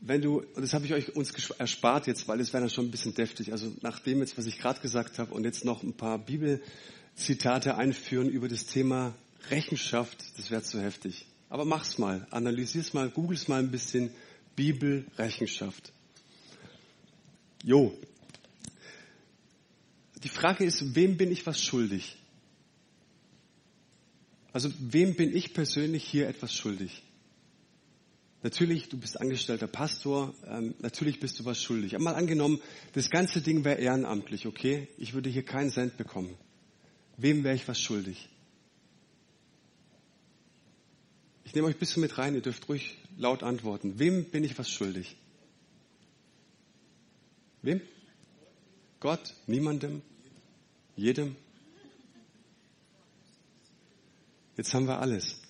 Wenn 0.00 0.20
du, 0.20 0.40
und 0.40 0.62
das 0.62 0.74
habe 0.74 0.84
ich 0.84 0.92
euch 0.92 1.16
uns 1.16 1.32
erspart 1.50 2.06
jetzt, 2.06 2.28
weil 2.28 2.40
es 2.40 2.52
wäre 2.52 2.62
dann 2.62 2.70
schon 2.70 2.86
ein 2.86 2.90
bisschen 2.90 3.14
deftig. 3.14 3.52
Also 3.52 3.72
nach 3.82 3.98
dem 4.00 4.20
jetzt, 4.20 4.36
was 4.38 4.46
ich 4.46 4.58
gerade 4.58 4.80
gesagt 4.80 5.18
habe 5.18 5.34
und 5.34 5.44
jetzt 5.44 5.64
noch 5.64 5.82
ein 5.82 5.94
paar 5.94 6.18
Bibelzitate 6.18 7.76
einführen 7.76 8.28
über 8.28 8.48
das 8.48 8.66
Thema 8.66 9.14
Rechenschaft, 9.50 10.18
das 10.36 10.50
wäre 10.50 10.62
zu 10.62 10.80
heftig. 10.80 11.26
Aber 11.48 11.64
mach's 11.64 11.98
mal, 11.98 12.26
analysier's 12.30 12.92
mal, 12.92 13.08
googles 13.08 13.48
mal 13.48 13.60
ein 13.60 13.70
bisschen 13.70 14.10
Bibel, 14.54 15.06
Rechenschaft. 15.16 15.92
Jo. 17.62 17.96
Die 20.22 20.28
Frage 20.28 20.64
ist, 20.64 20.94
wem 20.94 21.16
bin 21.16 21.30
ich 21.30 21.46
was 21.46 21.62
schuldig? 21.62 22.16
Also 24.52 24.70
wem 24.78 25.14
bin 25.14 25.36
ich 25.36 25.52
persönlich 25.52 26.04
hier 26.04 26.28
etwas 26.28 26.54
schuldig? 26.54 27.02
Natürlich, 28.46 28.88
du 28.88 28.96
bist 28.96 29.20
angestellter 29.20 29.66
Pastor, 29.66 30.32
ähm, 30.46 30.76
natürlich 30.78 31.18
bist 31.18 31.40
du 31.40 31.44
was 31.44 31.60
schuldig. 31.60 31.96
Aber 31.96 32.04
mal 32.04 32.14
angenommen, 32.14 32.60
das 32.92 33.10
ganze 33.10 33.40
Ding 33.40 33.64
wäre 33.64 33.80
ehrenamtlich, 33.80 34.46
okay? 34.46 34.86
Ich 34.98 35.14
würde 35.14 35.28
hier 35.28 35.44
keinen 35.44 35.68
Cent 35.68 35.96
bekommen. 35.96 36.32
Wem 37.16 37.42
wäre 37.42 37.56
ich 37.56 37.66
was 37.66 37.80
schuldig? 37.80 38.28
Ich 41.42 41.56
nehme 41.56 41.66
euch 41.66 41.74
ein 41.74 41.80
bisschen 41.80 42.02
mit 42.02 42.18
rein, 42.18 42.36
ihr 42.36 42.40
dürft 42.40 42.68
ruhig 42.68 42.96
laut 43.18 43.42
antworten. 43.42 43.98
Wem 43.98 44.26
bin 44.26 44.44
ich 44.44 44.56
was 44.56 44.70
schuldig? 44.70 45.16
Wem? 47.62 47.80
Gott? 49.00 49.34
Niemandem? 49.48 50.02
Jedem? 50.94 51.34
Jetzt 54.56 54.72
haben 54.72 54.86
wir 54.86 55.00
alles. 55.00 55.45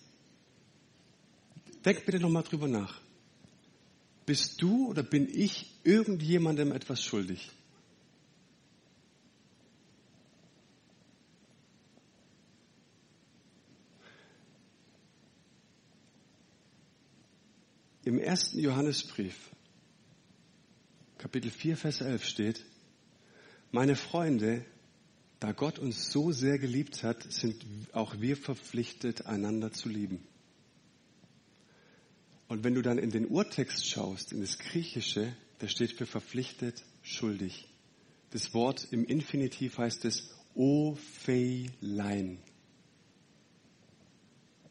Denk 1.86 2.04
bitte 2.04 2.18
nochmal 2.18 2.42
drüber 2.42 2.66
nach. 2.66 3.00
Bist 4.26 4.60
du 4.60 4.88
oder 4.88 5.04
bin 5.04 5.28
ich 5.32 5.72
irgendjemandem 5.84 6.72
etwas 6.72 7.00
schuldig? 7.00 7.52
Im 18.04 18.18
ersten 18.18 18.58
Johannesbrief 18.58 19.50
Kapitel 21.18 21.50
4, 21.50 21.76
Vers 21.76 22.00
11 22.00 22.24
steht, 22.24 22.64
meine 23.70 23.94
Freunde, 23.94 24.64
da 25.38 25.52
Gott 25.52 25.78
uns 25.78 26.10
so 26.10 26.32
sehr 26.32 26.58
geliebt 26.58 27.04
hat, 27.04 27.32
sind 27.32 27.64
auch 27.92 28.20
wir 28.20 28.36
verpflichtet, 28.36 29.26
einander 29.26 29.72
zu 29.72 29.88
lieben. 29.88 30.26
Und 32.48 32.64
wenn 32.64 32.74
du 32.74 32.82
dann 32.82 32.98
in 32.98 33.10
den 33.10 33.26
Urtext 33.26 33.86
schaust, 33.86 34.32
in 34.32 34.40
das 34.40 34.58
Griechische, 34.58 35.34
da 35.58 35.68
steht 35.68 35.92
für 35.92 36.06
verpflichtet, 36.06 36.84
schuldig. 37.02 37.68
Das 38.30 38.54
Wort 38.54 38.88
im 38.92 39.04
Infinitiv 39.04 39.78
heißt 39.78 40.04
es 40.04 40.30
opheilein. 40.54 42.38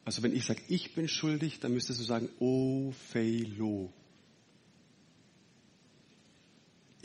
Also 0.05 0.21
wenn 0.23 0.35
ich 0.35 0.45
sage, 0.45 0.61
ich 0.67 0.93
bin 0.93 1.07
schuldig, 1.07 1.59
dann 1.59 1.73
müsstest 1.73 1.99
du 1.99 2.03
sagen 2.03 2.29
opheilo. 2.39 3.91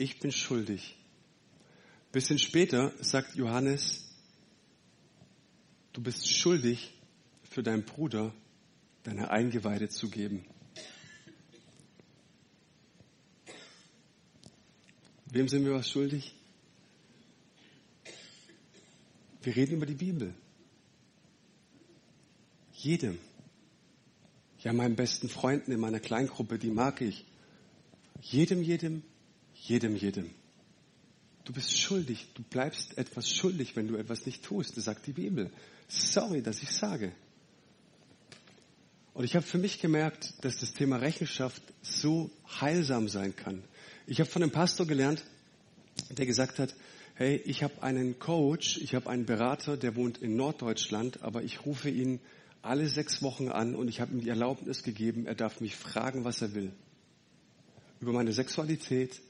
ich 0.01 0.19
bin 0.19 0.31
schuldig. 0.31 0.97
Bisschen 2.11 2.39
später 2.39 2.91
sagt 2.99 3.35
Johannes, 3.35 4.03
du 5.93 6.01
bist 6.01 6.27
schuldig 6.27 6.91
für 7.43 7.63
deinen 7.63 7.85
Bruder 7.85 8.33
deine 9.03 9.29
Eingeweide 9.29 9.89
zu 9.89 10.09
geben. 10.09 10.45
Wem 15.31 15.47
sind 15.47 15.63
wir 15.63 15.73
was 15.73 15.89
schuldig? 15.89 16.35
Wir 19.41 19.55
reden 19.55 19.77
über 19.77 19.85
die 19.85 19.95
Bibel. 19.95 20.33
Jedem. 22.73 23.17
Ja, 24.59 24.73
meinen 24.73 24.95
besten 24.95 25.29
Freunden 25.29 25.71
in 25.71 25.79
meiner 25.79 26.01
Kleingruppe, 26.01 26.59
die 26.59 26.69
mag 26.69 27.01
ich. 27.01 27.25
Jedem, 28.21 28.61
jedem, 28.61 29.03
jedem, 29.55 29.95
jedem. 29.95 30.29
Du 31.45 31.53
bist 31.53 31.77
schuldig. 31.77 32.27
Du 32.35 32.43
bleibst 32.43 32.97
etwas 32.97 33.29
schuldig, 33.29 33.75
wenn 33.77 33.87
du 33.87 33.95
etwas 33.95 34.25
nicht 34.25 34.43
tust. 34.43 34.75
Das 34.75 34.83
sagt 34.83 35.07
die 35.07 35.13
Bibel. 35.13 35.49
Sorry, 35.87 36.41
dass 36.41 36.61
ich 36.61 36.71
sage. 36.71 37.13
Und 39.13 39.23
ich 39.23 39.35
habe 39.35 39.45
für 39.45 39.57
mich 39.57 39.79
gemerkt, 39.79 40.33
dass 40.43 40.57
das 40.57 40.73
Thema 40.73 40.97
Rechenschaft 40.97 41.63
so 41.81 42.29
heilsam 42.59 43.07
sein 43.07 43.35
kann. 43.35 43.63
Ich 44.07 44.19
habe 44.19 44.29
von 44.29 44.41
einem 44.41 44.51
Pastor 44.51 44.87
gelernt, 44.87 45.23
der 46.09 46.25
gesagt 46.25 46.59
hat, 46.59 46.75
hey, 47.15 47.35
ich 47.45 47.63
habe 47.63 47.83
einen 47.83 48.17
Coach, 48.19 48.77
ich 48.77 48.95
habe 48.95 49.09
einen 49.09 49.25
Berater, 49.25 49.77
der 49.77 49.95
wohnt 49.95 50.17
in 50.17 50.35
Norddeutschland, 50.35 51.21
aber 51.21 51.43
ich 51.43 51.65
rufe 51.65 51.89
ihn 51.89 52.19
alle 52.61 52.87
sechs 52.87 53.21
Wochen 53.21 53.49
an 53.49 53.75
und 53.75 53.87
ich 53.87 54.01
habe 54.01 54.13
ihm 54.13 54.21
die 54.21 54.29
Erlaubnis 54.29 54.83
gegeben, 54.83 55.25
er 55.25 55.35
darf 55.35 55.61
mich 55.61 55.75
fragen, 55.75 56.23
was 56.23 56.41
er 56.41 56.53
will. 56.53 56.71
Über 57.99 58.13
meine 58.13 58.33
Sexualität, 58.33 59.21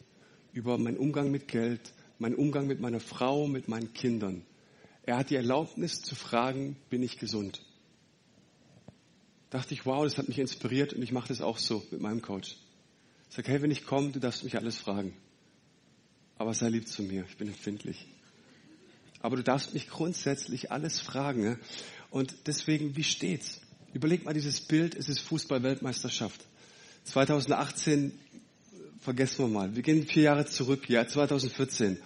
über 0.53 0.77
meinen 0.77 0.97
Umgang 0.97 1.31
mit 1.31 1.47
Geld, 1.47 1.93
meinen 2.19 2.35
Umgang 2.35 2.67
mit 2.67 2.79
meiner 2.79 2.99
Frau, 2.99 3.47
mit 3.47 3.67
meinen 3.67 3.93
Kindern. 3.93 4.43
Er 5.03 5.17
hat 5.17 5.29
die 5.29 5.35
Erlaubnis 5.35 6.01
zu 6.01 6.15
fragen, 6.15 6.77
bin 6.89 7.03
ich 7.03 7.17
gesund? 7.17 7.61
Dachte 9.49 9.73
ich, 9.73 9.85
wow, 9.85 10.03
das 10.03 10.17
hat 10.17 10.29
mich 10.29 10.39
inspiriert 10.39 10.93
und 10.93 11.01
ich 11.01 11.11
mache 11.11 11.27
das 11.27 11.41
auch 11.41 11.57
so 11.57 11.83
mit 11.91 11.99
meinem 11.99 12.21
Coach. 12.21 12.55
Sage, 13.33 13.49
hey, 13.49 13.61
wenn 13.61 13.71
ich 13.71 13.85
komme, 13.85 14.11
du 14.11 14.19
darfst 14.19 14.43
mich 14.43 14.57
alles 14.57 14.77
fragen. 14.77 15.13
Aber 16.37 16.53
sei 16.53 16.67
lieb 16.67 16.85
zu 16.89 17.01
mir, 17.01 17.23
ich 17.29 17.37
bin 17.37 17.47
empfindlich. 17.47 18.09
Aber 19.21 19.37
du 19.37 19.43
darfst 19.43 19.73
mich 19.73 19.87
grundsätzlich 19.87 20.69
alles 20.69 20.99
fragen. 20.99 21.57
Und 22.09 22.35
deswegen, 22.47 22.97
wie 22.97 23.05
steht's? 23.05 23.61
Überleg 23.93 24.25
mal 24.25 24.33
dieses 24.33 24.59
Bild, 24.59 24.95
es 24.95 25.07
ist 25.07 25.21
Fußball-Weltmeisterschaft. 25.21 26.45
2018 27.05 28.19
vergessen 28.99 29.45
wir 29.45 29.47
mal. 29.47 29.75
Wir 29.77 29.81
gehen 29.81 30.05
vier 30.05 30.23
Jahre 30.23 30.45
zurück, 30.45 30.89
Jahr 30.89 31.07
2014. 31.07 31.99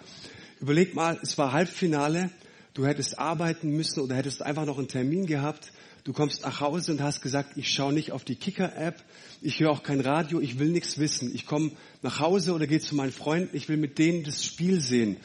Überleg 0.60 0.94
mal, 0.94 1.18
es 1.24 1.36
war 1.38 1.50
Halbfinale, 1.50 2.30
du 2.72 2.86
hättest 2.86 3.18
arbeiten 3.18 3.70
müssen 3.70 3.98
oder 3.98 4.14
hättest 4.14 4.42
einfach 4.42 4.64
noch 4.64 4.78
einen 4.78 4.86
Termin 4.86 5.26
gehabt. 5.26 5.72
Du 6.06 6.12
kommst 6.12 6.42
nach 6.42 6.60
Hause 6.60 6.92
und 6.92 7.00
hast 7.00 7.20
gesagt, 7.20 7.56
ich 7.56 7.68
schaue 7.72 7.92
nicht 7.92 8.12
auf 8.12 8.22
die 8.22 8.36
Kicker-App, 8.36 9.02
ich 9.42 9.58
höre 9.58 9.72
auch 9.72 9.82
kein 9.82 10.00
Radio, 10.00 10.40
ich 10.40 10.60
will 10.60 10.68
nichts 10.68 10.98
wissen. 10.98 11.34
Ich 11.34 11.46
komme 11.46 11.72
nach 12.00 12.20
Hause 12.20 12.52
oder 12.52 12.68
gehe 12.68 12.78
zu 12.78 12.94
meinen 12.94 13.10
Freunden, 13.10 13.56
ich 13.56 13.68
will 13.68 13.76
mit 13.76 13.98
denen 13.98 14.22
das 14.22 14.44
Spiel 14.44 14.80
sehen. 14.80 15.16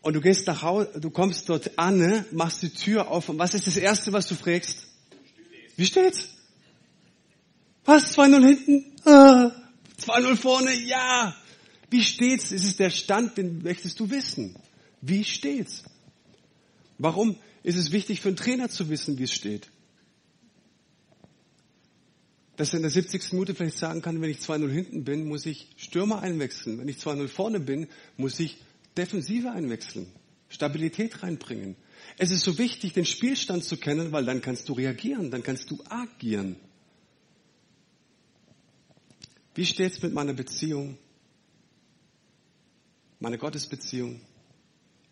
Und 0.00 0.14
du 0.14 0.20
gehst 0.20 0.48
nach 0.48 0.62
Hause, 0.62 0.98
du 0.98 1.10
kommst 1.10 1.48
dort 1.48 1.78
an, 1.78 1.98
ne, 1.98 2.24
machst 2.32 2.62
die 2.62 2.70
Tür 2.70 3.12
auf 3.12 3.28
und 3.28 3.38
was 3.38 3.54
ist 3.54 3.68
das 3.68 3.76
Erste, 3.76 4.12
was 4.12 4.26
du 4.26 4.34
fragst? 4.34 4.88
Wie 5.76 5.86
steht's? 5.86 6.30
Was? 7.84 8.18
2-0 8.18 8.44
hinten? 8.44 8.84
Ah, 9.04 9.52
2-0 10.00 10.34
vorne? 10.34 10.74
Ja. 10.80 11.36
Wie 11.90 12.02
steht's? 12.02 12.50
Es 12.50 12.64
ist 12.64 12.80
der 12.80 12.90
Stand, 12.90 13.38
den 13.38 13.62
möchtest 13.62 14.00
du 14.00 14.10
wissen. 14.10 14.56
Wie 15.00 15.22
steht's? 15.22 15.84
Warum 16.98 17.36
ist 17.62 17.78
es 17.78 17.92
wichtig 17.92 18.20
für 18.20 18.30
einen 18.30 18.36
Trainer 18.36 18.68
zu 18.68 18.88
wissen, 18.90 19.16
wie 19.20 19.24
es 19.24 19.32
steht? 19.32 19.70
Dass 22.62 22.72
er 22.72 22.76
in 22.76 22.82
der 22.82 22.92
70. 22.92 23.32
Minute 23.32 23.56
vielleicht 23.56 23.76
sagen 23.76 24.02
kann, 24.02 24.20
wenn 24.20 24.30
ich 24.30 24.38
2-0 24.38 24.70
hinten 24.70 25.02
bin, 25.02 25.26
muss 25.26 25.46
ich 25.46 25.66
Stürmer 25.76 26.22
einwechseln. 26.22 26.78
Wenn 26.78 26.86
ich 26.86 26.98
2-0 26.98 27.26
vorne 27.26 27.58
bin, 27.58 27.88
muss 28.16 28.38
ich 28.38 28.56
Defensive 28.96 29.50
einwechseln. 29.50 30.06
Stabilität 30.48 31.24
reinbringen. 31.24 31.74
Es 32.18 32.30
ist 32.30 32.44
so 32.44 32.58
wichtig, 32.58 32.92
den 32.92 33.04
Spielstand 33.04 33.64
zu 33.64 33.78
kennen, 33.78 34.12
weil 34.12 34.24
dann 34.24 34.42
kannst 34.42 34.68
du 34.68 34.74
reagieren, 34.74 35.32
dann 35.32 35.42
kannst 35.42 35.72
du 35.72 35.82
agieren. 35.88 36.54
Wie 39.56 39.66
steht's 39.66 40.00
mit 40.00 40.12
meiner 40.12 40.32
Beziehung? 40.32 40.96
Meine 43.18 43.38
Gottesbeziehung? 43.38 44.20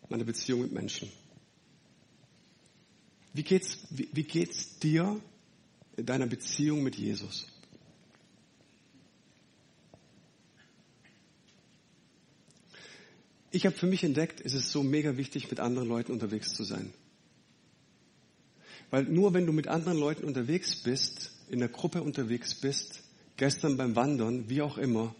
Meine 0.07 0.23
Beziehung 0.23 0.61
mit 0.61 0.71
Menschen? 0.71 1.11
Wie 3.33 3.43
geht's, 3.43 3.77
wie, 3.89 4.07
wie 4.13 4.23
geht's 4.23 4.79
dir 4.79 5.19
in 5.97 6.05
deiner 6.05 6.27
Beziehung 6.27 6.83
mit 6.83 6.95
Jesus? 6.95 7.47
Ich 13.51 13.65
habe 13.65 13.75
für 13.75 13.85
mich 13.85 14.03
entdeckt, 14.03 14.39
es 14.43 14.53
ist 14.53 14.71
so 14.71 14.81
mega 14.81 15.17
wichtig, 15.17 15.49
mit 15.49 15.59
anderen 15.59 15.89
Leuten 15.89 16.13
unterwegs 16.13 16.53
zu 16.53 16.63
sein. 16.63 16.93
Weil 18.89 19.03
nur 19.03 19.33
wenn 19.33 19.45
du 19.45 19.51
mit 19.51 19.67
anderen 19.67 19.97
Leuten 19.97 20.23
unterwegs 20.23 20.77
bist, 20.83 21.31
in 21.49 21.59
der 21.59 21.67
Gruppe 21.67 22.01
unterwegs 22.01 22.55
bist, 22.55 23.03
gestern 23.35 23.75
beim 23.75 23.95
Wandern, 23.95 24.49
wie 24.49 24.61
auch 24.61 24.77
immer, 24.77 25.13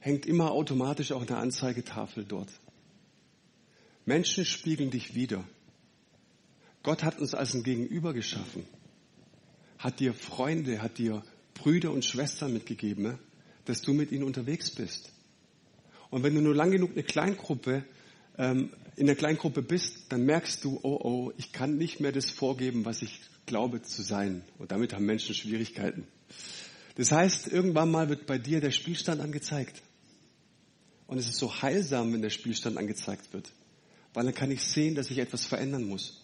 hängt 0.00 0.26
immer 0.26 0.50
automatisch 0.50 1.12
auch 1.12 1.22
eine 1.22 1.36
Anzeigetafel 1.36 2.24
dort. 2.24 2.48
Menschen 4.04 4.44
spiegeln 4.44 4.90
dich 4.90 5.14
wieder. 5.14 5.44
Gott 6.82 7.04
hat 7.04 7.20
uns 7.20 7.34
als 7.34 7.54
ein 7.54 7.62
Gegenüber 7.62 8.14
geschaffen, 8.14 8.64
hat 9.80 9.98
dir 9.98 10.14
Freunde, 10.14 10.82
hat 10.82 10.98
dir 10.98 11.24
Brüder 11.54 11.90
und 11.90 12.04
Schwestern 12.04 12.52
mitgegeben, 12.52 13.18
dass 13.64 13.82
du 13.82 13.92
mit 13.92 14.12
ihnen 14.12 14.24
unterwegs 14.24 14.70
bist. 14.70 15.10
Und 16.10 16.22
wenn 16.22 16.34
du 16.34 16.42
nur 16.42 16.54
lang 16.54 16.70
genug 16.70 16.92
eine 16.92 17.02
Kleingruppe, 17.02 17.84
ähm, 18.38 18.70
in 18.96 19.06
der 19.06 19.16
Kleingruppe 19.16 19.62
bist, 19.62 20.04
dann 20.10 20.24
merkst 20.24 20.62
du, 20.64 20.78
oh 20.82 21.00
oh, 21.02 21.32
ich 21.38 21.52
kann 21.52 21.78
nicht 21.78 22.00
mehr 22.00 22.12
das 22.12 22.30
vorgeben, 22.30 22.84
was 22.84 23.00
ich 23.02 23.20
glaube 23.46 23.82
zu 23.82 24.02
sein. 24.02 24.42
Und 24.58 24.70
damit 24.70 24.92
haben 24.92 25.06
Menschen 25.06 25.34
Schwierigkeiten. 25.34 26.06
Das 26.96 27.10
heißt, 27.12 27.48
irgendwann 27.48 27.90
mal 27.90 28.08
wird 28.10 28.26
bei 28.26 28.36
dir 28.36 28.60
der 28.60 28.72
Spielstand 28.72 29.20
angezeigt. 29.20 29.80
Und 31.06 31.18
es 31.18 31.28
ist 31.28 31.38
so 31.38 31.62
heilsam, 31.62 32.12
wenn 32.12 32.22
der 32.22 32.30
Spielstand 32.30 32.76
angezeigt 32.76 33.32
wird. 33.32 33.50
Weil 34.12 34.24
dann 34.24 34.34
kann 34.34 34.50
ich 34.50 34.62
sehen, 34.62 34.94
dass 34.94 35.10
ich 35.10 35.18
etwas 35.18 35.46
verändern 35.46 35.84
muss. 35.84 36.19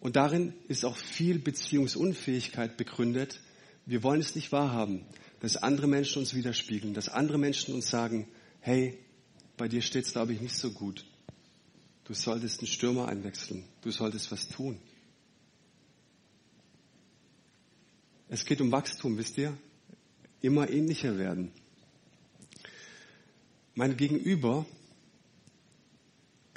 Und 0.00 0.16
darin 0.16 0.54
ist 0.68 0.84
auch 0.84 0.96
viel 0.96 1.38
Beziehungsunfähigkeit 1.38 2.76
begründet. 2.76 3.40
Wir 3.86 4.02
wollen 4.02 4.20
es 4.20 4.34
nicht 4.34 4.52
wahrhaben 4.52 5.04
dass 5.40 5.56
andere 5.56 5.86
Menschen 5.86 6.20
uns 6.20 6.34
widerspiegeln, 6.34 6.94
dass 6.94 7.08
andere 7.08 7.38
Menschen 7.38 7.74
uns 7.74 7.88
sagen, 7.88 8.28
hey, 8.60 8.98
bei 9.56 9.68
dir 9.68 9.82
steht 9.82 10.04
es, 10.04 10.12
glaube 10.12 10.32
ich, 10.32 10.40
nicht 10.40 10.56
so 10.56 10.70
gut. 10.72 11.04
Du 12.04 12.14
solltest 12.14 12.60
einen 12.60 12.68
Stürmer 12.68 13.08
einwechseln. 13.08 13.64
Du 13.82 13.90
solltest 13.90 14.32
was 14.32 14.48
tun. 14.48 14.80
Es 18.28 18.44
geht 18.44 18.60
um 18.60 18.72
Wachstum, 18.72 19.16
wisst 19.16 19.38
ihr? 19.38 19.56
Immer 20.40 20.70
ähnlicher 20.70 21.16
werden. 21.18 21.52
Mein 23.74 23.96
Gegenüber 23.96 24.66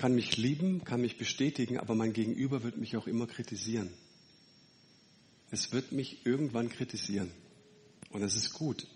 kann 0.01 0.15
mich 0.15 0.35
lieben, 0.35 0.83
kann 0.83 0.99
mich 1.01 1.19
bestätigen, 1.19 1.77
aber 1.77 1.93
mein 1.93 2.11
Gegenüber 2.11 2.63
wird 2.63 2.75
mich 2.75 2.97
auch 2.97 3.05
immer 3.05 3.27
kritisieren. 3.27 3.93
Es 5.51 5.71
wird 5.73 5.91
mich 5.91 6.25
irgendwann 6.25 6.69
kritisieren. 6.69 7.29
Und 8.09 8.21
das 8.21 8.35
ist 8.35 8.51
gut. 8.53 8.87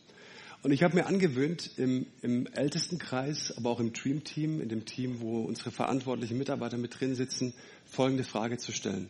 Und 0.64 0.72
ich 0.72 0.82
habe 0.82 0.96
mir 0.96 1.06
angewöhnt, 1.06 1.70
im, 1.78 2.08
im 2.24 2.48
Ältestenkreis, 2.48 3.56
aber 3.56 3.70
auch 3.70 3.80
im 3.80 3.94
Dream 3.94 4.24
Team, 4.24 4.60
in 4.60 4.68
dem 4.68 4.86
Team, 4.86 5.20
wo 5.20 5.44
unsere 5.44 5.70
verantwortlichen 5.70 6.40
Mitarbeiter 6.40 6.80
mit 6.80 7.00
drin 7.00 7.14
sitzen, 7.14 7.54
folgende 7.86 8.24
Frage 8.24 8.58
zu 8.58 8.72
stellen. 8.72 9.08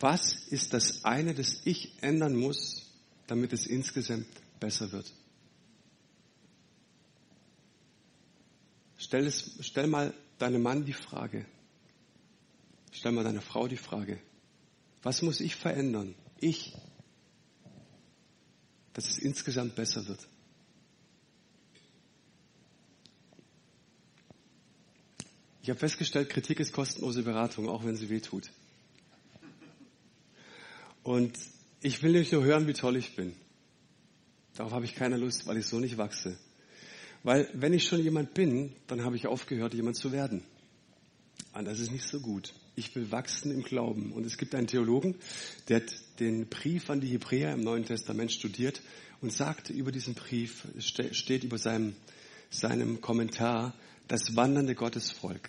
Was 0.00 0.34
ist 0.34 0.74
das 0.74 1.06
eine, 1.06 1.32
das 1.32 1.62
ich 1.64 1.94
ändern 2.02 2.36
muss, 2.36 2.90
damit 3.26 3.54
es 3.54 3.66
insgesamt 3.66 4.26
besser 4.60 4.92
wird? 4.92 5.10
Stell, 8.98 9.26
es, 9.26 9.56
stell 9.62 9.86
mal 9.86 10.12
deinem 10.44 10.62
Mann 10.62 10.84
die 10.84 10.92
Frage. 10.92 11.46
Stell 12.92 13.12
mal 13.12 13.24
deiner 13.24 13.40
Frau 13.40 13.66
die 13.66 13.78
Frage. 13.78 14.20
Was 15.02 15.22
muss 15.22 15.40
ich 15.40 15.56
verändern? 15.56 16.14
Ich, 16.38 16.76
dass 18.92 19.08
es 19.08 19.18
insgesamt 19.18 19.74
besser 19.74 20.06
wird. 20.06 20.28
Ich 25.62 25.70
habe 25.70 25.80
festgestellt, 25.80 26.28
Kritik 26.28 26.60
ist 26.60 26.72
kostenlose 26.74 27.22
Beratung, 27.22 27.70
auch 27.70 27.84
wenn 27.84 27.96
sie 27.96 28.10
weh 28.10 28.20
tut. 28.20 28.50
Und 31.02 31.38
ich 31.80 32.02
will 32.02 32.12
nicht 32.12 32.32
nur 32.32 32.44
hören, 32.44 32.66
wie 32.66 32.74
toll 32.74 32.96
ich 32.96 33.16
bin. 33.16 33.34
Darauf 34.56 34.72
habe 34.72 34.84
ich 34.84 34.94
keine 34.94 35.16
Lust, 35.16 35.46
weil 35.46 35.56
ich 35.56 35.66
so 35.66 35.80
nicht 35.80 35.96
wachse. 35.96 36.38
Weil 37.24 37.48
wenn 37.54 37.72
ich 37.72 37.84
schon 37.84 38.02
jemand 38.02 38.34
bin, 38.34 38.72
dann 38.86 39.02
habe 39.02 39.16
ich 39.16 39.26
aufgehört, 39.26 39.74
jemand 39.74 39.96
zu 39.96 40.12
werden. 40.12 40.44
Und 41.54 41.64
das 41.64 41.80
ist 41.80 41.90
nicht 41.90 42.06
so 42.06 42.20
gut. 42.20 42.52
Ich 42.76 42.94
will 42.94 43.10
wachsen 43.10 43.50
im 43.50 43.62
Glauben. 43.62 44.12
Und 44.12 44.26
es 44.26 44.36
gibt 44.36 44.54
einen 44.54 44.66
Theologen, 44.66 45.16
der 45.68 45.78
hat 45.78 45.90
den 46.20 46.46
Brief 46.46 46.90
an 46.90 47.00
die 47.00 47.08
Hebräer 47.08 47.54
im 47.54 47.62
Neuen 47.62 47.86
Testament 47.86 48.30
studiert 48.30 48.82
und 49.22 49.32
sagte 49.32 49.72
über 49.72 49.90
diesen 49.90 50.14
Brief, 50.14 50.66
steht 50.78 51.44
über 51.44 51.56
seinem, 51.56 51.94
seinem 52.50 53.00
Kommentar, 53.00 53.74
das 54.06 54.36
wandernde 54.36 54.74
Gottesvolk. 54.74 55.48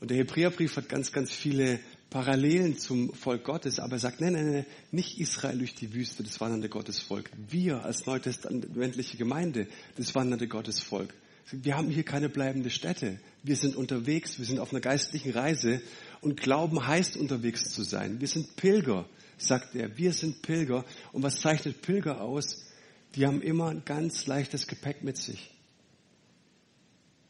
Und 0.00 0.10
der 0.10 0.16
Hebräerbrief 0.16 0.76
hat 0.76 0.88
ganz, 0.88 1.12
ganz 1.12 1.30
viele 1.30 1.78
Parallelen 2.10 2.76
zum 2.78 3.14
Volk 3.14 3.44
Gottes, 3.44 3.78
aber 3.78 3.94
er 3.94 3.98
sagt, 4.00 4.20
nein, 4.20 4.32
nein, 4.32 4.52
nein, 4.52 4.66
nicht 4.90 5.18
Israel 5.18 5.58
durch 5.58 5.74
die 5.74 5.94
Wüste, 5.94 6.22
das 6.22 6.40
wandernde 6.40 6.68
Gottesvolk. 6.68 7.30
Wir 7.48 7.84
als 7.84 8.06
neutestamentliche 8.06 9.16
Gemeinde, 9.16 9.68
das 9.96 10.14
wandernde 10.14 10.48
Gottesvolk. 10.48 11.14
Wir 11.52 11.76
haben 11.76 11.88
hier 11.88 12.04
keine 12.04 12.28
bleibende 12.28 12.70
Stätte. 12.70 13.18
Wir 13.42 13.56
sind 13.56 13.76
unterwegs, 13.76 14.38
wir 14.38 14.46
sind 14.46 14.58
auf 14.58 14.72
einer 14.72 14.80
geistlichen 14.80 15.32
Reise 15.32 15.80
und 16.20 16.40
Glauben 16.40 16.86
heißt 16.86 17.16
unterwegs 17.16 17.72
zu 17.72 17.82
sein. 17.82 18.20
Wir 18.20 18.28
sind 18.28 18.56
Pilger 18.56 19.06
sagt 19.42 19.74
er, 19.74 19.96
wir 19.96 20.12
sind 20.12 20.42
Pilger. 20.42 20.84
Und 21.12 21.22
was 21.22 21.40
zeichnet 21.40 21.82
Pilger 21.82 22.20
aus? 22.20 22.66
Die 23.14 23.26
haben 23.26 23.42
immer 23.42 23.68
ein 23.68 23.84
ganz 23.84 24.26
leichtes 24.26 24.66
Gepäck 24.66 25.02
mit 25.02 25.16
sich. 25.16 25.50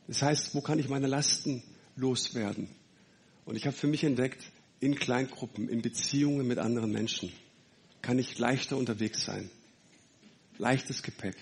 Das 0.06 0.22
heißt, 0.22 0.54
wo 0.54 0.60
kann 0.60 0.78
ich 0.78 0.88
meine 0.88 1.06
Lasten 1.06 1.62
loswerden? 1.96 2.68
Und 3.44 3.56
ich 3.56 3.66
habe 3.66 3.76
für 3.76 3.86
mich 3.86 4.04
entdeckt, 4.04 4.42
in 4.80 4.94
Kleingruppen, 4.94 5.68
in 5.68 5.82
Beziehungen 5.82 6.46
mit 6.46 6.58
anderen 6.58 6.90
Menschen, 6.90 7.32
kann 8.02 8.18
ich 8.18 8.38
leichter 8.38 8.76
unterwegs 8.76 9.24
sein. 9.24 9.50
Leichtes 10.58 11.02
Gepäck. 11.02 11.36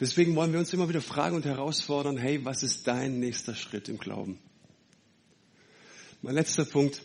Deswegen 0.00 0.34
wollen 0.34 0.52
wir 0.52 0.58
uns 0.58 0.72
immer 0.72 0.88
wieder 0.88 1.00
fragen 1.00 1.36
und 1.36 1.44
herausfordern, 1.44 2.16
hey, 2.16 2.44
was 2.44 2.64
ist 2.64 2.86
dein 2.86 3.20
nächster 3.20 3.54
Schritt 3.54 3.88
im 3.88 3.98
Glauben? 3.98 4.38
Mein 6.20 6.34
letzter 6.34 6.64
Punkt, 6.64 7.02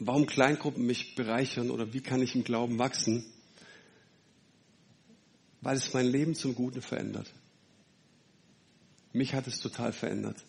warum 0.00 0.26
Kleingruppen 0.26 0.84
mich 0.84 1.14
bereichern 1.14 1.70
oder 1.70 1.94
wie 1.94 2.00
kann 2.00 2.20
ich 2.20 2.34
im 2.34 2.44
Glauben 2.44 2.78
wachsen? 2.78 3.24
Weil 5.62 5.76
es 5.76 5.94
mein 5.94 6.06
Leben 6.06 6.34
zum 6.34 6.54
Guten 6.54 6.82
verändert. 6.82 7.32
Mich 9.14 9.32
hat 9.32 9.46
es 9.46 9.60
total 9.60 9.92
verändert. 9.92 10.44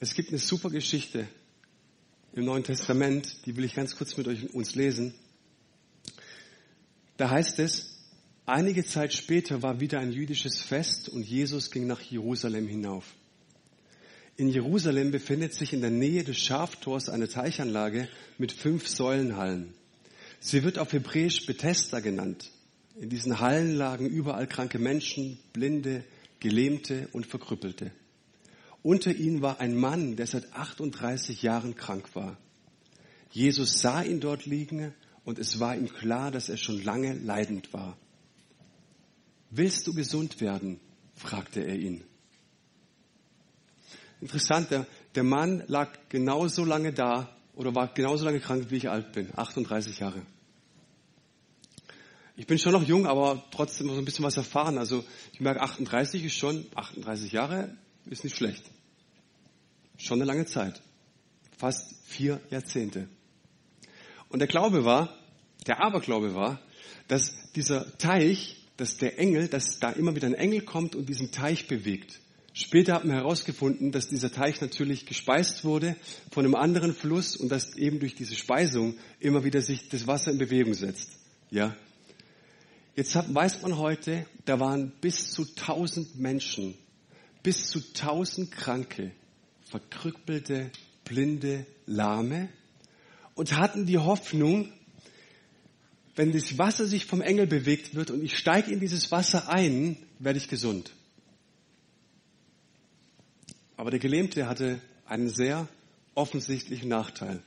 Es 0.00 0.14
gibt 0.14 0.30
eine 0.30 0.38
super 0.38 0.70
Geschichte 0.70 1.28
im 2.34 2.46
Neuen 2.46 2.64
Testament, 2.64 3.46
die 3.46 3.56
will 3.56 3.64
ich 3.64 3.74
ganz 3.74 3.96
kurz 3.96 4.16
mit 4.16 4.26
euch 4.26 4.52
uns 4.54 4.74
lesen. 4.74 5.14
Da 7.16 7.30
heißt 7.30 7.60
es, 7.60 8.00
einige 8.44 8.84
Zeit 8.84 9.12
später 9.12 9.62
war 9.62 9.80
wieder 9.80 10.00
ein 10.00 10.10
jüdisches 10.10 10.60
Fest 10.60 11.08
und 11.08 11.22
Jesus 11.22 11.70
ging 11.70 11.86
nach 11.86 12.00
Jerusalem 12.00 12.66
hinauf. 12.66 13.14
In 14.36 14.48
Jerusalem 14.48 15.12
befindet 15.12 15.54
sich 15.54 15.72
in 15.72 15.80
der 15.80 15.90
Nähe 15.90 16.24
des 16.24 16.38
Schaftors 16.38 17.08
eine 17.08 17.28
Teichanlage 17.28 18.08
mit 18.36 18.50
fünf 18.50 18.88
Säulenhallen. 18.88 19.72
Sie 20.40 20.64
wird 20.64 20.78
auf 20.78 20.92
Hebräisch 20.92 21.46
Bethesda 21.46 22.00
genannt. 22.00 22.50
In 22.96 23.10
diesen 23.10 23.38
Hallen 23.38 23.76
lagen 23.76 24.06
überall 24.06 24.48
kranke 24.48 24.80
Menschen, 24.80 25.38
Blinde, 25.52 26.02
Gelähmte 26.40 27.08
und 27.12 27.26
Verkrüppelte. 27.26 27.92
Unter 28.84 29.14
ihnen 29.14 29.40
war 29.40 29.60
ein 29.60 29.74
Mann, 29.74 30.14
der 30.14 30.26
seit 30.26 30.52
38 30.52 31.40
Jahren 31.40 31.74
krank 31.74 32.14
war. 32.14 32.36
Jesus 33.30 33.80
sah 33.80 34.02
ihn 34.02 34.20
dort 34.20 34.44
liegen 34.44 34.92
und 35.24 35.38
es 35.38 35.58
war 35.58 35.74
ihm 35.74 35.88
klar, 35.88 36.30
dass 36.30 36.50
er 36.50 36.58
schon 36.58 36.84
lange 36.84 37.14
leidend 37.14 37.72
war. 37.72 37.96
Willst 39.48 39.86
du 39.86 39.94
gesund 39.94 40.42
werden? 40.42 40.80
fragte 41.14 41.60
er 41.60 41.76
ihn. 41.76 42.04
Interessant, 44.20 44.70
der, 44.70 44.86
der 45.14 45.24
Mann 45.24 45.64
lag 45.66 45.90
genauso 46.10 46.66
lange 46.66 46.92
da 46.92 47.34
oder 47.54 47.74
war 47.74 47.94
genauso 47.94 48.26
lange 48.26 48.40
krank, 48.40 48.66
wie 48.68 48.76
ich 48.76 48.90
alt 48.90 49.12
bin, 49.12 49.30
38 49.34 50.00
Jahre. 50.00 50.20
Ich 52.36 52.46
bin 52.46 52.58
schon 52.58 52.72
noch 52.72 52.82
jung, 52.82 53.06
aber 53.06 53.44
trotzdem 53.50 53.88
so 53.88 53.96
ein 53.96 54.04
bisschen 54.04 54.26
was 54.26 54.36
erfahren. 54.36 54.76
Also 54.76 55.04
ich 55.32 55.40
merke, 55.40 55.62
38 55.62 56.22
ist 56.22 56.34
schon, 56.34 56.66
38 56.74 57.32
Jahre 57.32 57.74
ist 58.06 58.24
nicht 58.24 58.36
schlecht. 58.36 58.64
Schon 59.96 60.18
eine 60.20 60.26
lange 60.26 60.46
Zeit. 60.46 60.82
Fast 61.56 61.94
vier 62.04 62.40
Jahrzehnte. 62.50 63.08
Und 64.28 64.40
der 64.40 64.48
Glaube 64.48 64.84
war, 64.84 65.16
der 65.66 65.82
Aberglaube 65.82 66.34
war, 66.34 66.60
dass 67.08 67.52
dieser 67.52 67.96
Teich, 67.98 68.68
dass 68.76 68.96
der 68.96 69.18
Engel, 69.18 69.48
dass 69.48 69.78
da 69.78 69.90
immer 69.90 70.16
wieder 70.16 70.26
ein 70.26 70.34
Engel 70.34 70.62
kommt 70.62 70.96
und 70.96 71.08
diesen 71.08 71.30
Teich 71.30 71.68
bewegt. 71.68 72.20
Später 72.52 72.94
hat 72.94 73.04
man 73.04 73.16
herausgefunden, 73.16 73.90
dass 73.90 74.08
dieser 74.08 74.30
Teich 74.30 74.60
natürlich 74.60 75.06
gespeist 75.06 75.64
wurde 75.64 75.96
von 76.30 76.44
einem 76.44 76.54
anderen 76.54 76.94
Fluss 76.94 77.36
und 77.36 77.48
dass 77.48 77.76
eben 77.76 77.98
durch 77.98 78.14
diese 78.14 78.36
Speisung 78.36 78.96
immer 79.18 79.42
wieder 79.42 79.60
sich 79.60 79.88
das 79.88 80.06
Wasser 80.06 80.30
in 80.30 80.38
Bewegung 80.38 80.74
setzt. 80.74 81.18
Ja. 81.50 81.76
Jetzt 82.94 83.16
hat, 83.16 83.34
weiß 83.34 83.62
man 83.62 83.76
heute, 83.76 84.26
da 84.44 84.60
waren 84.60 84.92
bis 85.00 85.32
zu 85.32 85.44
tausend 85.56 86.16
Menschen, 86.16 86.74
bis 87.44 87.68
zu 87.68 87.92
tausend 87.92 88.50
Kranke, 88.50 89.12
Verkrüppelte, 89.70 90.72
Blinde, 91.04 91.66
Lahme 91.86 92.48
und 93.34 93.56
hatten 93.56 93.86
die 93.86 93.98
Hoffnung, 93.98 94.72
wenn 96.16 96.32
das 96.32 96.58
Wasser 96.58 96.86
sich 96.86 97.04
vom 97.04 97.20
Engel 97.20 97.46
bewegt 97.46 97.94
wird 97.94 98.10
und 98.10 98.24
ich 98.24 98.36
steige 98.36 98.72
in 98.72 98.80
dieses 98.80 99.12
Wasser 99.12 99.48
ein, 99.48 99.96
werde 100.18 100.38
ich 100.38 100.48
gesund. 100.48 100.92
Aber 103.76 103.90
der 103.90 104.00
Gelähmte 104.00 104.48
hatte 104.48 104.80
einen 105.04 105.28
sehr 105.28 105.68
offensichtlichen 106.14 106.88
Nachteil. 106.88 107.42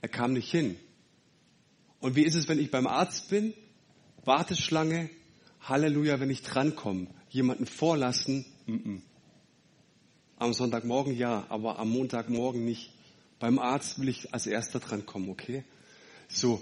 Er 0.00 0.08
kam 0.08 0.32
nicht 0.32 0.50
hin. 0.50 0.76
Und 1.98 2.16
wie 2.16 2.22
ist 2.22 2.34
es, 2.34 2.48
wenn 2.48 2.58
ich 2.58 2.70
beim 2.70 2.86
Arzt 2.86 3.28
bin? 3.28 3.52
Warteschlange, 4.24 5.10
Halleluja, 5.60 6.20
wenn 6.20 6.30
ich 6.30 6.42
drankomme. 6.42 7.08
Jemanden 7.28 7.66
vorlassen, 7.66 8.46
mm 8.66 8.74
-mm. 8.74 9.00
am 10.36 10.52
Sonntagmorgen 10.52 11.16
ja, 11.16 11.46
aber 11.48 11.78
am 11.78 11.90
Montagmorgen 11.90 12.64
nicht. 12.64 12.92
Beim 13.38 13.58
Arzt 13.58 13.98
will 13.98 14.08
ich 14.08 14.34
als 14.34 14.46
erster 14.46 14.80
drankommen, 14.80 15.30
okay? 15.30 15.64
So. 16.28 16.60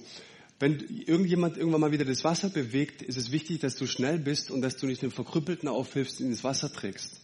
Wenn 0.60 0.80
irgendjemand 1.06 1.56
irgendwann 1.56 1.82
mal 1.82 1.92
wieder 1.92 2.04
das 2.04 2.24
Wasser 2.24 2.50
bewegt, 2.50 3.02
ist 3.02 3.16
es 3.16 3.30
wichtig, 3.30 3.60
dass 3.60 3.76
du 3.76 3.86
schnell 3.86 4.18
bist 4.18 4.50
und 4.50 4.60
dass 4.60 4.76
du 4.76 4.86
nicht 4.86 5.02
den 5.02 5.12
Verkrüppelten 5.12 5.68
aufhilfst, 5.68 6.20
in 6.20 6.30
das 6.30 6.42
Wasser 6.42 6.72
trägst. 6.72 7.20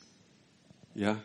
Ja. 0.94 1.20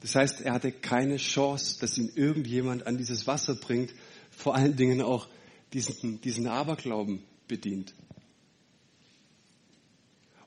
Das 0.00 0.14
heißt, 0.14 0.42
er 0.42 0.52
hatte 0.52 0.72
keine 0.72 1.16
Chance, 1.16 1.80
dass 1.80 1.96
ihn 1.96 2.10
irgendjemand 2.14 2.86
an 2.86 2.98
dieses 2.98 3.26
Wasser 3.26 3.54
bringt, 3.54 3.94
vor 4.30 4.54
allen 4.54 4.76
Dingen 4.76 5.00
auch 5.00 5.26
diesen, 5.72 6.20
diesen 6.20 6.46
Aberglauben 6.46 7.22
bedient. 7.48 7.94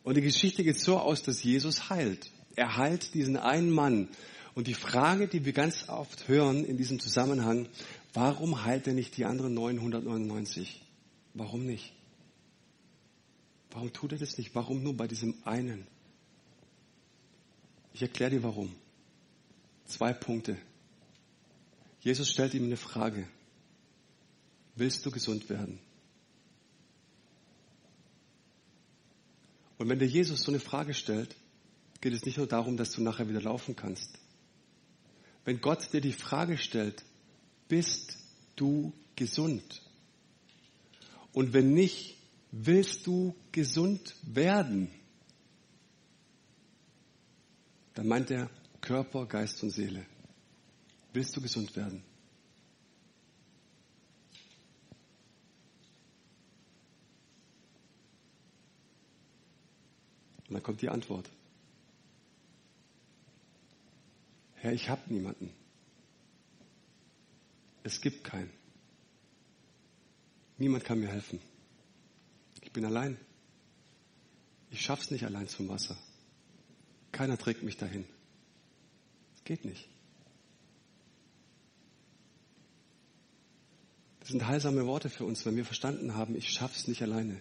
Und 0.04 0.18
die 0.18 0.22
Geschichte 0.22 0.64
geht 0.64 0.80
so 0.80 0.98
aus, 0.98 1.24
dass 1.24 1.44
Jesus 1.44 1.90
heilt. 1.90 2.32
Er 2.56 2.78
heilt 2.78 3.14
diesen 3.14 3.38
einen 3.38 3.72
Mann. 3.72 4.10
Und 4.54 4.68
die 4.68 4.74
Frage, 4.74 5.28
die 5.28 5.46
wir 5.46 5.54
ganz 5.54 5.88
oft 5.88 6.28
hören 6.28 6.66
in 6.66 6.78
diesem 6.78 7.00
Zusammenhang, 7.00 7.70
warum 8.14 8.66
heilt 8.66 8.88
er 8.88 8.94
nicht 8.94 9.16
die 9.18 9.26
anderen 9.26 9.54
999? 9.54 10.82
Warum 11.34 11.66
nicht? 11.66 11.94
Warum 13.72 13.94
tut 13.94 14.12
er 14.12 14.18
das 14.18 14.38
nicht? 14.38 14.54
Warum 14.54 14.84
nur 14.84 14.98
bei 14.98 15.08
diesem 15.08 15.36
einen? 15.46 15.88
Ich 17.94 18.02
erkläre 18.02 18.32
dir 18.32 18.44
warum. 18.44 18.74
Zwei 19.86 20.14
Punkte. 20.14 20.58
Jesus 22.02 22.30
stellt 22.30 22.54
ihm 22.54 22.66
eine 22.66 22.78
Frage. 22.78 23.28
Willst 24.76 25.06
du 25.06 25.12
gesund 25.12 25.50
werden? 25.50 25.80
Und 29.82 29.90
wenn 29.90 29.98
dir 29.98 30.06
Jesus 30.06 30.44
so 30.44 30.52
eine 30.52 30.60
Frage 30.60 30.94
stellt, 30.94 31.36
geht 32.02 32.14
es 32.14 32.24
nicht 32.24 32.38
nur 32.38 32.46
darum, 32.46 32.78
dass 32.78 32.92
du 32.92 33.02
nachher 33.02 33.28
wieder 33.28 33.42
laufen 33.42 33.76
kannst. 33.76 34.12
Wenn 35.44 35.60
Gott 35.60 35.92
dir 35.92 36.02
die 36.02 36.14
Frage 36.14 36.60
stellt, 36.60 37.04
bist 37.68 38.16
du 38.56 38.94
gesund? 39.16 39.82
Und 41.34 41.54
wenn 41.54 41.74
nicht, 41.74 42.16
willst 42.52 43.08
du 43.08 43.36
gesund 43.52 44.16
werden? 44.22 44.92
Dann 47.96 48.08
meint 48.08 48.30
er 48.30 48.52
Körper, 48.82 49.26
Geist 49.26 49.64
und 49.64 49.72
Seele. 49.72 50.06
Willst 51.12 51.36
du 51.36 51.42
gesund 51.42 51.76
werden? 51.76 52.04
Und 60.52 60.56
dann 60.56 60.64
kommt 60.64 60.82
die 60.82 60.90
Antwort. 60.90 61.30
Herr, 64.56 64.74
ich 64.74 64.90
habe 64.90 65.02
niemanden. 65.08 65.50
Es 67.84 68.02
gibt 68.02 68.26
keinen. 68.26 68.52
Niemand 70.58 70.84
kann 70.84 71.00
mir 71.00 71.08
helfen. 71.08 71.40
Ich 72.62 72.74
bin 72.74 72.84
allein. 72.84 73.18
Ich 74.72 74.82
schaff's 74.82 75.10
nicht 75.10 75.24
allein 75.24 75.48
zum 75.48 75.70
Wasser. 75.70 75.98
Keiner 77.14 77.38
trägt 77.38 77.64
mich 77.64 77.78
dahin. 77.78 78.04
Es 79.38 79.46
geht 79.46 79.64
nicht. 79.64 79.88
Das 84.20 84.28
sind 84.28 84.46
heilsame 84.46 84.86
Worte 84.86 85.10
für 85.10 85.24
uns, 85.24 85.46
wenn 85.46 85.56
wir 85.56 85.64
verstanden 85.64 86.14
haben, 86.16 86.36
ich 86.36 86.50
schaff's 86.50 86.90
nicht 86.90 87.02
alleine. 87.02 87.40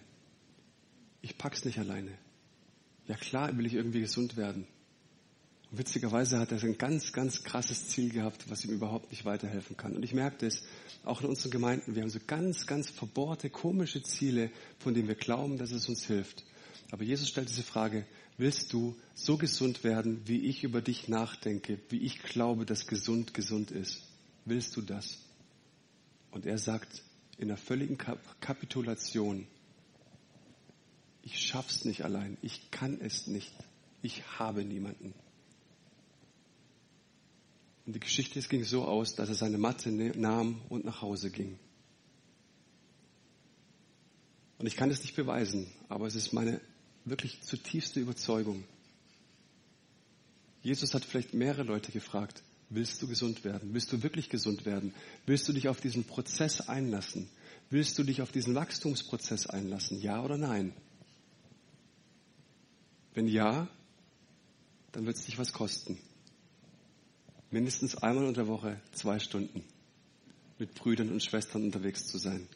Ich 1.21 1.37
pack's 1.37 1.65
nicht 1.65 1.77
alleine. 1.77 2.17
Ja 3.11 3.17
klar 3.17 3.57
will 3.57 3.65
ich 3.65 3.73
irgendwie 3.73 3.99
gesund 3.99 4.37
werden. 4.37 4.65
Und 5.69 5.77
witzigerweise 5.77 6.39
hat 6.39 6.53
er 6.53 6.63
ein 6.63 6.77
ganz, 6.77 7.11
ganz 7.11 7.43
krasses 7.43 7.89
Ziel 7.89 8.09
gehabt, 8.09 8.49
was 8.49 8.63
ihm 8.63 8.71
überhaupt 8.71 9.11
nicht 9.11 9.25
weiterhelfen 9.25 9.75
kann. 9.75 9.97
Und 9.97 10.03
ich 10.03 10.13
merke 10.13 10.45
das 10.45 10.63
auch 11.03 11.19
in 11.19 11.27
unseren 11.27 11.51
Gemeinden. 11.51 11.93
Wir 11.93 12.03
haben 12.03 12.09
so 12.09 12.21
ganz, 12.25 12.65
ganz 12.67 12.89
verbohrte, 12.89 13.49
komische 13.49 14.01
Ziele, 14.01 14.49
von 14.79 14.93
denen 14.93 15.09
wir 15.09 15.15
glauben, 15.15 15.57
dass 15.57 15.73
es 15.73 15.89
uns 15.89 16.05
hilft. 16.05 16.45
Aber 16.89 17.03
Jesus 17.03 17.27
stellt 17.27 17.49
diese 17.49 17.63
Frage, 17.63 18.05
willst 18.37 18.71
du 18.71 18.95
so 19.13 19.35
gesund 19.35 19.83
werden, 19.83 20.21
wie 20.25 20.45
ich 20.45 20.63
über 20.63 20.81
dich 20.81 21.09
nachdenke, 21.09 21.79
wie 21.89 21.99
ich 21.99 22.23
glaube, 22.23 22.65
dass 22.65 22.87
gesund 22.87 23.33
gesund 23.33 23.71
ist? 23.71 24.03
Willst 24.45 24.77
du 24.77 24.81
das? 24.81 25.17
Und 26.31 26.45
er 26.45 26.57
sagt 26.57 27.03
in 27.37 27.49
einer 27.49 27.57
völligen 27.57 27.97
Kapitulation, 28.39 29.47
ich 31.23 31.39
schaff's 31.39 31.85
nicht 31.85 32.03
allein, 32.03 32.37
ich 32.41 32.71
kann 32.71 32.99
es 32.99 33.27
nicht, 33.27 33.53
ich 34.01 34.23
habe 34.39 34.63
niemanden. 34.63 35.13
Und 37.85 37.95
die 37.95 37.99
Geschichte 37.99 38.39
ging 38.41 38.63
so 38.63 38.85
aus, 38.85 39.15
dass 39.15 39.29
er 39.29 39.35
seine 39.35 39.57
Matte 39.57 39.91
ne-, 39.91 40.13
nahm 40.15 40.61
und 40.69 40.85
nach 40.85 41.01
Hause 41.01 41.29
ging. 41.31 41.57
Und 44.59 44.67
ich 44.67 44.75
kann 44.75 44.91
es 44.91 45.01
nicht 45.01 45.15
beweisen, 45.15 45.67
aber 45.89 46.05
es 46.05 46.15
ist 46.15 46.33
meine 46.33 46.61
wirklich 47.03 47.41
zutiefste 47.41 47.99
Überzeugung. 47.99 48.63
Jesus 50.61 50.93
hat 50.93 51.03
vielleicht 51.03 51.33
mehrere 51.33 51.63
Leute 51.63 51.91
gefragt, 51.91 52.43
willst 52.69 53.01
du 53.01 53.07
gesund 53.07 53.43
werden? 53.43 53.73
Willst 53.73 53.91
du 53.91 54.03
wirklich 54.03 54.29
gesund 54.29 54.65
werden? 54.65 54.93
Willst 55.25 55.47
du 55.47 55.53
dich 55.53 55.67
auf 55.67 55.81
diesen 55.81 56.03
Prozess 56.03 56.61
einlassen? 56.61 57.27
Willst 57.71 57.97
du 57.97 58.03
dich 58.03 58.21
auf 58.21 58.31
diesen 58.31 58.53
Wachstumsprozess 58.53 59.47
einlassen? 59.47 59.99
Ja 59.99 60.23
oder 60.23 60.37
nein? 60.37 60.73
Wenn 63.13 63.27
ja, 63.27 63.67
dann 64.91 65.05
wird 65.05 65.17
es 65.17 65.25
dich 65.25 65.37
was 65.37 65.53
kosten. 65.53 65.99
Mindestens 67.49 67.95
einmal 67.95 68.27
in 68.27 68.33
der 68.33 68.47
Woche 68.47 68.79
zwei 68.93 69.19
Stunden 69.19 69.63
mit 70.57 70.75
Brüdern 70.75 71.11
und 71.11 71.23
Schwestern 71.23 71.63
unterwegs 71.63 72.07
zu 72.07 72.17
sein. 72.17 72.47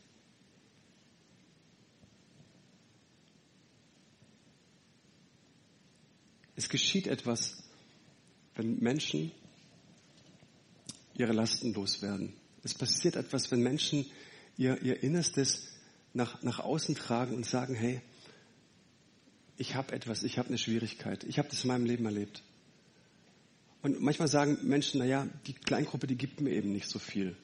Es 6.56 6.70
geschieht 6.70 7.08
etwas, 7.08 7.64
wenn 8.56 8.80
Menschen 8.80 9.32
ihre 11.16 11.34
Lasten 11.34 11.74
loswerden. 11.74 12.34
Es 12.64 12.74
passiert 12.74 13.16
etwas, 13.18 13.52
wenn 13.52 13.62
Menschen 13.62 14.06
ihr, 14.58 14.82
ihr 14.82 15.04
Innerstes 15.04 15.68
nach, 16.14 16.42
nach 16.44 16.60
außen 16.60 16.96
tragen 16.96 17.36
und 17.36 17.46
sagen, 17.46 17.76
hey, 17.76 18.02
ich 19.58 19.76
habe 19.76 19.94
etwas, 19.94 20.24
ich 20.24 20.38
habe 20.38 20.50
eine 20.50 20.58
Schwierigkeit, 20.58 21.24
ich 21.24 21.40
habe 21.40 21.50
das 21.50 21.64
in 21.64 21.70
meinem 21.70 21.86
Leben 21.86 22.06
erlebt. 22.06 22.44
Und 23.82 24.02
manchmal 24.02 24.28
sagen 24.28 24.58
Menschen, 24.64 25.00
naja, 25.00 25.28
die 25.48 25.54
Kleingruppe, 25.54 26.08
die 26.08 26.18
gibt 26.18 26.42
mir 26.42 26.52
eben 26.52 26.72
nicht 26.72 26.90
so 26.90 27.00
viel. 27.00 27.38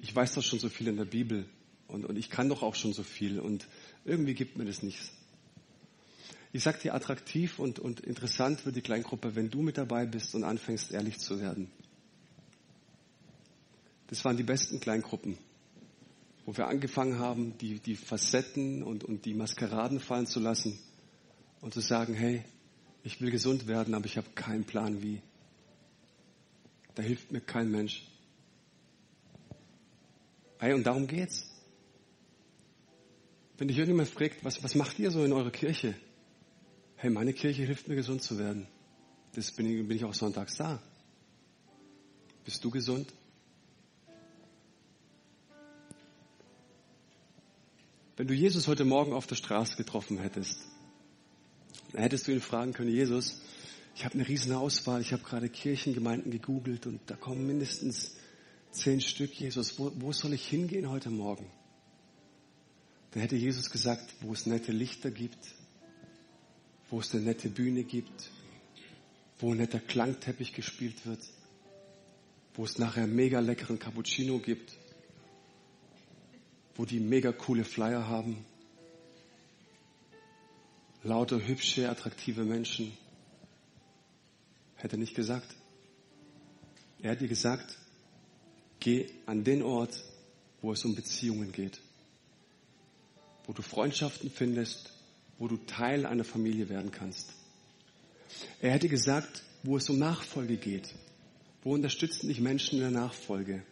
Ich 0.00 0.14
weiß 0.14 0.34
doch 0.34 0.42
schon 0.42 0.60
so 0.60 0.68
viel 0.68 0.88
in 0.88 0.96
der 0.96 1.04
Bibel 1.04 1.46
und, 1.88 2.04
und 2.04 2.16
ich 2.16 2.30
kann 2.30 2.48
doch 2.48 2.62
auch 2.62 2.74
schon 2.74 2.92
so 2.92 3.02
viel 3.02 3.40
und 3.40 3.66
irgendwie 4.04 4.34
gibt 4.34 4.56
mir 4.56 4.64
das 4.64 4.82
nichts. 4.82 5.12
Ich 6.52 6.62
sag 6.62 6.80
dir, 6.80 6.94
attraktiv 6.94 7.58
und, 7.58 7.80
und 7.80 8.00
interessant 8.00 8.64
wird 8.64 8.76
die 8.76 8.82
Kleingruppe, 8.82 9.34
wenn 9.34 9.50
du 9.50 9.60
mit 9.60 9.76
dabei 9.76 10.06
bist 10.06 10.34
und 10.36 10.44
anfängst, 10.44 10.92
ehrlich 10.92 11.18
zu 11.18 11.40
werden. 11.40 11.68
Das 14.06 14.24
waren 14.24 14.36
die 14.36 14.44
besten 14.44 14.78
Kleingruppen, 14.78 15.36
wo 16.44 16.56
wir 16.56 16.66
angefangen 16.66 17.18
haben, 17.18 17.56
die, 17.58 17.78
die 17.80 17.96
Facetten 17.96 18.82
und, 18.82 19.04
und 19.04 19.24
die 19.24 19.34
Maskeraden 19.34 20.00
fallen 20.00 20.26
zu 20.26 20.40
lassen 20.40 20.78
und 21.60 21.74
zu 21.74 21.80
sagen, 21.80 22.14
hey, 22.14 22.44
ich 23.02 23.20
will 23.20 23.30
gesund 23.30 23.66
werden, 23.66 23.94
aber 23.94 24.06
ich 24.06 24.16
habe 24.16 24.28
keinen 24.34 24.64
Plan 24.64 25.02
wie. 25.02 25.20
Da 26.94 27.02
hilft 27.02 27.32
mir 27.32 27.40
kein 27.40 27.70
Mensch. 27.70 28.06
Hey, 30.58 30.72
und 30.72 30.86
darum 30.86 31.06
geht's. 31.06 31.50
Wenn 33.58 33.68
dich 33.68 33.78
irgendjemand 33.78 34.08
fragt, 34.08 34.44
was, 34.44 34.62
was 34.62 34.74
macht 34.74 34.98
ihr 34.98 35.10
so 35.10 35.24
in 35.24 35.32
eurer 35.32 35.50
Kirche? 35.50 35.94
hey, 37.04 37.10
meine 37.10 37.34
Kirche 37.34 37.64
hilft 37.64 37.86
mir 37.86 37.96
gesund 37.96 38.22
zu 38.22 38.38
werden. 38.38 38.66
Das 39.34 39.52
bin 39.52 39.66
ich, 39.66 39.86
bin 39.86 39.94
ich 39.94 40.06
auch 40.06 40.14
sonntags 40.14 40.56
da. 40.56 40.82
Bist 42.46 42.64
du 42.64 42.70
gesund? 42.70 43.12
Wenn 48.16 48.28
du 48.28 48.34
Jesus 48.34 48.68
heute 48.68 48.84
Morgen 48.84 49.12
auf 49.12 49.26
der 49.26 49.34
Straße 49.34 49.76
getroffen 49.76 50.18
hättest, 50.18 50.60
dann 51.92 52.02
hättest 52.02 52.28
du 52.28 52.32
ihn 52.32 52.40
fragen 52.40 52.72
können, 52.72 52.90
Jesus, 52.90 53.40
ich 53.96 54.04
habe 54.04 54.14
eine 54.14 54.28
riesen 54.28 54.52
Auswahl, 54.52 55.00
ich 55.00 55.12
habe 55.12 55.24
gerade 55.24 55.48
Kirchengemeinden 55.48 56.30
gegoogelt 56.30 56.86
und 56.86 57.00
da 57.06 57.16
kommen 57.16 57.44
mindestens 57.44 58.16
zehn 58.70 59.00
Stück, 59.00 59.34
Jesus, 59.34 59.80
wo, 59.80 59.90
wo 59.96 60.12
soll 60.12 60.32
ich 60.32 60.46
hingehen 60.46 60.90
heute 60.90 61.10
Morgen? 61.10 61.50
Dann 63.10 63.22
hätte 63.22 63.34
Jesus 63.34 63.70
gesagt, 63.70 64.14
wo 64.20 64.32
es 64.32 64.46
nette 64.46 64.70
Lichter 64.70 65.10
gibt, 65.10 65.54
wo 66.90 67.00
es 67.00 67.12
eine 67.14 67.24
nette 67.24 67.48
Bühne 67.48 67.82
gibt, 67.82 68.30
wo 69.40 69.50
ein 69.50 69.56
netter 69.56 69.80
Klangteppich 69.80 70.52
gespielt 70.52 71.04
wird, 71.04 71.20
wo 72.54 72.64
es 72.64 72.78
nachher 72.78 73.08
mega 73.08 73.40
leckeren 73.40 73.80
Cappuccino 73.80 74.38
gibt, 74.38 74.78
wo 76.74 76.84
die 76.84 77.00
mega 77.00 77.32
coole 77.32 77.64
Flyer 77.64 78.08
haben, 78.08 78.44
lauter, 81.02 81.38
hübsche, 81.46 81.88
attraktive 81.88 82.44
Menschen. 82.44 82.92
Hätte 84.76 84.96
er 84.96 85.00
nicht 85.00 85.14
gesagt. 85.14 85.54
Er 87.00 87.12
hat 87.12 87.20
dir 87.20 87.28
gesagt, 87.28 87.78
geh 88.80 89.08
an 89.26 89.44
den 89.44 89.62
Ort, 89.62 90.02
wo 90.62 90.72
es 90.72 90.84
um 90.84 90.94
Beziehungen 90.94 91.52
geht, 91.52 91.80
wo 93.44 93.52
du 93.52 93.62
Freundschaften 93.62 94.30
findest, 94.30 94.92
wo 95.38 95.48
du 95.48 95.58
Teil 95.58 96.06
einer 96.06 96.24
Familie 96.24 96.68
werden 96.68 96.90
kannst. 96.90 97.32
Er 98.60 98.72
hätte 98.72 98.88
gesagt, 98.88 99.42
wo 99.62 99.76
es 99.76 99.88
um 99.90 99.98
Nachfolge 99.98 100.56
geht. 100.56 100.94
Wo 101.62 101.74
unterstützen 101.74 102.28
dich 102.28 102.40
Menschen 102.40 102.76
in 102.76 102.80
der 102.80 102.90
Nachfolge? 102.90 103.62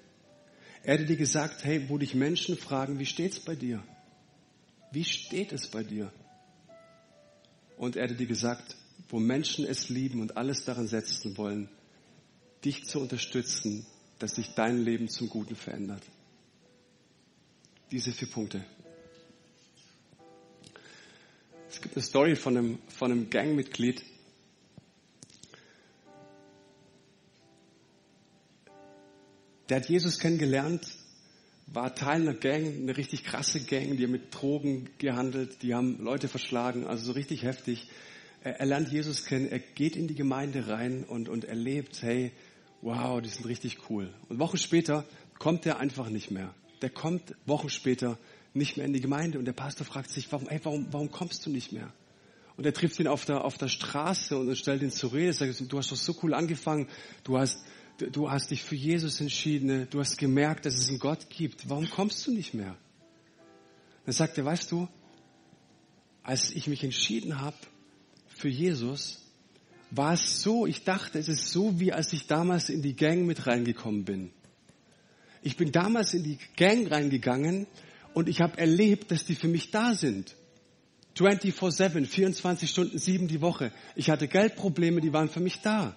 Er 0.84 0.94
hätte 0.94 1.06
dir 1.06 1.16
gesagt, 1.16 1.64
hey, 1.64 1.88
wo 1.88 1.98
dich 1.98 2.14
Menschen 2.14 2.56
fragen, 2.56 2.98
wie 2.98 3.06
steht's 3.06 3.38
bei 3.38 3.54
dir? 3.54 3.82
Wie 4.90 5.04
steht 5.04 5.52
es 5.52 5.68
bei 5.68 5.84
dir? 5.84 6.12
Und 7.76 7.96
er 7.96 8.04
hätte 8.04 8.16
dir 8.16 8.26
gesagt, 8.26 8.76
wo 9.08 9.20
Menschen 9.20 9.64
es 9.64 9.88
lieben 9.88 10.20
und 10.20 10.36
alles 10.36 10.64
daran 10.64 10.88
setzen 10.88 11.36
wollen, 11.36 11.68
dich 12.64 12.84
zu 12.84 13.00
unterstützen, 13.00 13.86
dass 14.18 14.34
sich 14.36 14.54
dein 14.54 14.78
Leben 14.78 15.08
zum 15.08 15.28
Guten 15.28 15.56
verändert. 15.56 16.02
Diese 17.90 18.12
vier 18.12 18.28
Punkte. 18.28 18.64
Es 21.68 21.80
gibt 21.80 21.96
eine 21.96 22.04
Story 22.04 22.36
von 22.36 22.56
einem, 22.56 22.78
von 22.88 23.10
einem 23.10 23.30
Gangmitglied. 23.30 24.02
Der 29.72 29.80
hat 29.80 29.88
Jesus 29.88 30.18
kennengelernt, 30.18 30.86
war 31.66 31.94
Teil 31.94 32.20
einer 32.20 32.34
Gang, 32.34 32.66
eine 32.66 32.94
richtig 32.94 33.24
krasse 33.24 33.58
Gang, 33.58 33.96
die 33.96 34.06
mit 34.06 34.24
Drogen 34.30 34.90
gehandelt, 34.98 35.62
die 35.62 35.72
haben 35.72 35.96
Leute 35.98 36.28
verschlagen, 36.28 36.86
also 36.86 37.06
so 37.06 37.12
richtig 37.12 37.44
heftig. 37.44 37.88
Er, 38.44 38.60
er 38.60 38.66
lernt 38.66 38.92
Jesus 38.92 39.24
kennen, 39.24 39.48
er 39.48 39.60
geht 39.60 39.96
in 39.96 40.08
die 40.08 40.14
Gemeinde 40.14 40.68
rein 40.68 41.04
und, 41.04 41.30
und 41.30 41.46
erlebt, 41.46 42.02
hey, 42.02 42.32
wow, 42.82 43.22
die 43.22 43.30
sind 43.30 43.46
richtig 43.46 43.78
cool. 43.88 44.12
Und 44.28 44.40
Wochen 44.40 44.58
später 44.58 45.06
kommt 45.38 45.64
er 45.64 45.78
einfach 45.78 46.10
nicht 46.10 46.30
mehr. 46.30 46.54
Der 46.82 46.90
kommt 46.90 47.34
Wochen 47.46 47.70
später 47.70 48.18
nicht 48.52 48.76
mehr 48.76 48.84
in 48.84 48.92
die 48.92 49.00
Gemeinde. 49.00 49.38
Und 49.38 49.46
der 49.46 49.54
Pastor 49.54 49.86
fragt 49.86 50.10
sich, 50.10 50.30
warum, 50.32 50.50
ey, 50.50 50.60
warum, 50.64 50.88
warum 50.90 51.10
kommst 51.10 51.46
du 51.46 51.50
nicht 51.50 51.72
mehr? 51.72 51.90
Und 52.58 52.66
er 52.66 52.74
trifft 52.74 53.00
ihn 53.00 53.08
auf 53.08 53.24
der, 53.24 53.42
auf 53.46 53.56
der 53.56 53.68
Straße 53.68 54.36
und 54.36 54.54
stellt 54.54 54.82
ihn 54.82 54.90
zur 54.90 55.14
Rede. 55.14 55.32
Sagt, 55.32 55.72
du 55.72 55.78
hast 55.78 55.90
doch 55.90 55.96
so 55.96 56.14
cool 56.22 56.34
angefangen. 56.34 56.88
Du 57.24 57.38
hast, 57.38 57.64
du 57.99 58.30
hast 58.30 58.51
dich 58.51 58.62
für 58.62 58.76
Jesus 58.76 59.20
entschieden. 59.20 59.86
Du 59.90 60.01
hast 60.01 60.18
gemerkt, 60.18 60.66
dass 60.66 60.74
es 60.74 60.88
einen 60.88 60.99
Gott 60.99 61.28
gibt. 61.30 61.68
Warum 61.68 61.88
kommst 61.88 62.26
du 62.26 62.32
nicht 62.32 62.55
mehr? 62.55 62.76
Dann 64.05 64.12
sagt 64.12 64.38
er, 64.38 64.45
weißt 64.45 64.70
du, 64.72 64.88
als 66.22 66.51
ich 66.51 66.66
mich 66.66 66.84
entschieden 66.84 67.40
habe 67.40 67.57
für 68.28 68.49
Jesus, 68.49 69.20
war 69.90 70.14
es 70.14 70.40
so, 70.40 70.66
ich 70.66 70.84
dachte, 70.84 71.18
es 71.18 71.28
ist 71.28 71.51
so, 71.51 71.78
wie 71.78 71.93
als 71.93 72.12
ich 72.12 72.26
damals 72.26 72.70
in 72.70 72.82
die 72.82 72.97
Gang 72.97 73.26
mit 73.26 73.47
reingekommen 73.47 74.05
bin. 74.05 74.30
Ich 75.43 75.57
bin 75.57 75.72
damals 75.72 76.14
in 76.14 76.22
die 76.22 76.38
Gang 76.57 76.90
reingegangen 76.90 77.66
und 78.14 78.28
ich 78.28 78.40
habe 78.40 78.59
erlebt, 78.59 79.11
dass 79.11 79.24
die 79.24 79.34
für 79.34 79.49
mich 79.49 79.70
da 79.70 79.95
sind. 79.95 80.34
24-7, 81.16 82.07
24 82.07 82.70
Stunden, 82.70 82.99
sieben 82.99 83.28
die 83.28 83.43
Woche. 83.43 83.70
Ich 83.97 84.09
hatte 84.09 84.28
Geldprobleme, 84.28 85.01
die 85.01 85.12
waren 85.12 85.28
für 85.28 85.40
mich 85.40 85.61
da. 85.61 85.97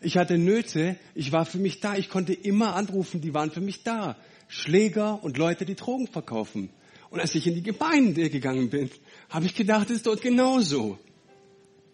Ich 0.00 0.16
hatte 0.16 0.38
Nöte, 0.38 0.96
ich 1.14 1.32
war 1.32 1.44
für 1.44 1.58
mich 1.58 1.80
da. 1.80 1.96
Ich 1.96 2.08
konnte 2.08 2.32
immer 2.32 2.76
anrufen, 2.76 3.20
die 3.20 3.34
waren 3.34 3.50
für 3.50 3.60
mich 3.60 3.82
da. 3.82 4.16
Schläger 4.46 5.22
und 5.22 5.36
Leute, 5.36 5.64
die 5.64 5.74
Drogen 5.74 6.06
verkaufen. 6.06 6.70
Und 7.10 7.20
als 7.20 7.34
ich 7.34 7.46
in 7.46 7.54
die 7.54 7.62
Gemeinde 7.62 8.30
gegangen 8.30 8.70
bin, 8.70 8.90
habe 9.28 9.46
ich 9.46 9.54
gedacht, 9.54 9.90
es 9.90 9.96
ist 9.96 10.06
dort 10.06 10.20
genauso. 10.20 10.98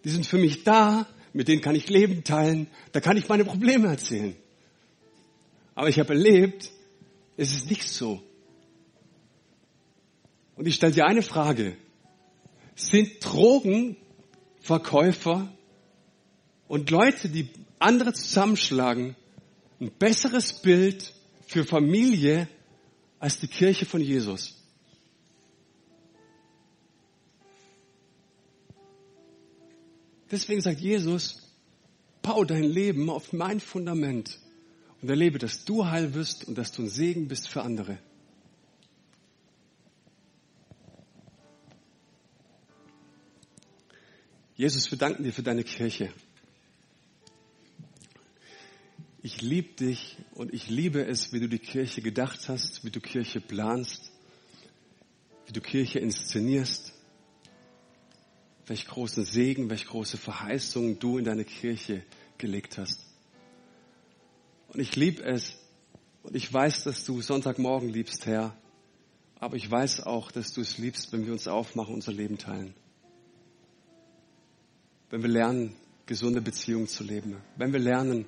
Die 0.03 0.09
sind 0.09 0.25
für 0.25 0.37
mich 0.37 0.63
da, 0.63 1.07
mit 1.33 1.47
denen 1.47 1.61
kann 1.61 1.75
ich 1.75 1.89
Leben 1.89 2.23
teilen, 2.23 2.67
da 2.91 2.99
kann 2.99 3.17
ich 3.17 3.27
meine 3.27 3.45
Probleme 3.45 3.87
erzählen. 3.87 4.35
Aber 5.73 5.89
ich 5.89 5.99
habe 5.99 6.13
erlebt, 6.13 6.69
es 7.37 7.55
ist 7.55 7.69
nicht 7.69 7.89
so. 7.89 8.21
Und 10.55 10.67
ich 10.67 10.75
stelle 10.75 10.93
dir 10.93 11.05
eine 11.05 11.21
Frage. 11.21 11.75
Sind 12.75 13.17
Drogenverkäufer 13.19 15.49
und 16.67 16.91
Leute, 16.91 17.29
die 17.29 17.49
andere 17.79 18.13
zusammenschlagen, 18.13 19.15
ein 19.79 19.91
besseres 19.91 20.53
Bild 20.61 21.13
für 21.47 21.65
Familie 21.65 22.47
als 23.19 23.39
die 23.39 23.47
Kirche 23.47 23.85
von 23.85 24.01
Jesus? 24.01 24.55
Deswegen 30.31 30.61
sagt 30.61 30.79
Jesus, 30.79 31.41
bau 32.21 32.43
dein 32.43 32.63
Leben 32.63 33.09
auf 33.09 33.31
mein 33.31 33.59
Fundament 33.59 34.39
und 35.01 35.09
erlebe, 35.09 35.37
dass 35.37 35.65
du 35.65 35.85
heil 35.85 36.13
wirst 36.15 36.45
und 36.45 36.57
dass 36.57 36.71
du 36.71 36.81
ein 36.81 36.89
Segen 36.89 37.27
bist 37.27 37.47
für 37.47 37.61
andere. 37.61 37.99
Jesus, 44.55 44.89
wir 44.89 44.97
danken 44.97 45.23
dir 45.23 45.33
für 45.33 45.43
deine 45.43 45.63
Kirche. 45.63 46.11
Ich 49.25 49.41
liebe 49.41 49.73
dich 49.73 50.17
und 50.35 50.53
ich 50.53 50.69
liebe 50.69 51.03
es, 51.03 51.33
wie 51.33 51.39
du 51.39 51.49
die 51.49 51.57
Kirche 51.57 52.03
gedacht 52.03 52.47
hast, 52.47 52.85
wie 52.85 52.91
du 52.91 52.99
Kirche 52.99 53.41
planst, 53.41 54.11
wie 55.47 55.51
du 55.51 55.61
Kirche 55.61 55.97
inszenierst, 55.97 56.93
welch 58.67 58.85
großen 58.85 59.25
Segen, 59.25 59.67
welch 59.71 59.87
große 59.87 60.17
Verheißungen 60.17 60.99
du 60.99 61.17
in 61.17 61.25
deine 61.25 61.43
Kirche 61.43 62.03
gelegt 62.37 62.77
hast. 62.77 63.03
Und 64.67 64.79
ich 64.79 64.95
liebe 64.95 65.23
es 65.23 65.55
und 66.21 66.35
ich 66.35 66.53
weiß, 66.53 66.83
dass 66.83 67.03
du 67.03 67.19
Sonntagmorgen 67.19 67.89
liebst, 67.89 68.27
Herr, 68.27 68.55
aber 69.39 69.55
ich 69.55 69.71
weiß 69.71 70.01
auch, 70.01 70.31
dass 70.31 70.53
du 70.53 70.61
es 70.61 70.77
liebst, 70.77 71.11
wenn 71.13 71.25
wir 71.25 71.33
uns 71.33 71.47
aufmachen, 71.47 71.95
unser 71.95 72.13
Leben 72.13 72.37
teilen 72.37 72.75
wenn 75.09 75.23
wir 75.23 75.29
lernen, 75.29 75.73
gesunde 76.05 76.41
Beziehungen 76.41 76.87
zu 76.87 77.03
leben. 77.03 77.37
Wenn 77.57 77.73
wir 77.73 77.79
lernen, 77.79 78.25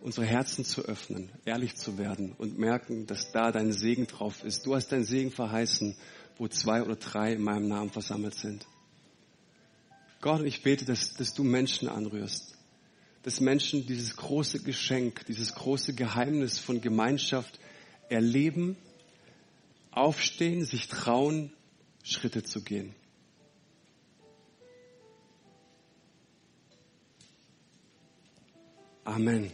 unsere 0.00 0.26
Herzen 0.26 0.64
zu 0.64 0.82
öffnen, 0.82 1.30
ehrlich 1.44 1.76
zu 1.76 1.98
werden 1.98 2.32
und 2.38 2.58
merken, 2.58 3.06
dass 3.06 3.32
da 3.32 3.50
dein 3.52 3.72
Segen 3.72 4.06
drauf 4.06 4.44
ist. 4.44 4.66
Du 4.66 4.74
hast 4.74 4.88
dein 4.92 5.04
Segen 5.04 5.30
verheißen, 5.30 5.96
wo 6.36 6.48
zwei 6.48 6.82
oder 6.82 6.96
drei 6.96 7.32
in 7.32 7.42
meinem 7.42 7.68
Namen 7.68 7.90
versammelt 7.90 8.34
sind. 8.34 8.66
Gott, 10.20 10.42
ich 10.42 10.62
bete, 10.62 10.84
dass, 10.84 11.14
dass 11.14 11.34
du 11.34 11.44
Menschen 11.44 11.88
anrührst, 11.88 12.56
dass 13.22 13.40
Menschen 13.40 13.86
dieses 13.86 14.16
große 14.16 14.62
Geschenk, 14.62 15.26
dieses 15.26 15.54
große 15.54 15.94
Geheimnis 15.94 16.58
von 16.58 16.80
Gemeinschaft 16.80 17.58
erleben, 18.08 18.76
aufstehen, 19.90 20.64
sich 20.64 20.88
trauen, 20.88 21.52
Schritte 22.02 22.42
zu 22.42 22.62
gehen. 22.62 22.94
Amen. 29.04 29.50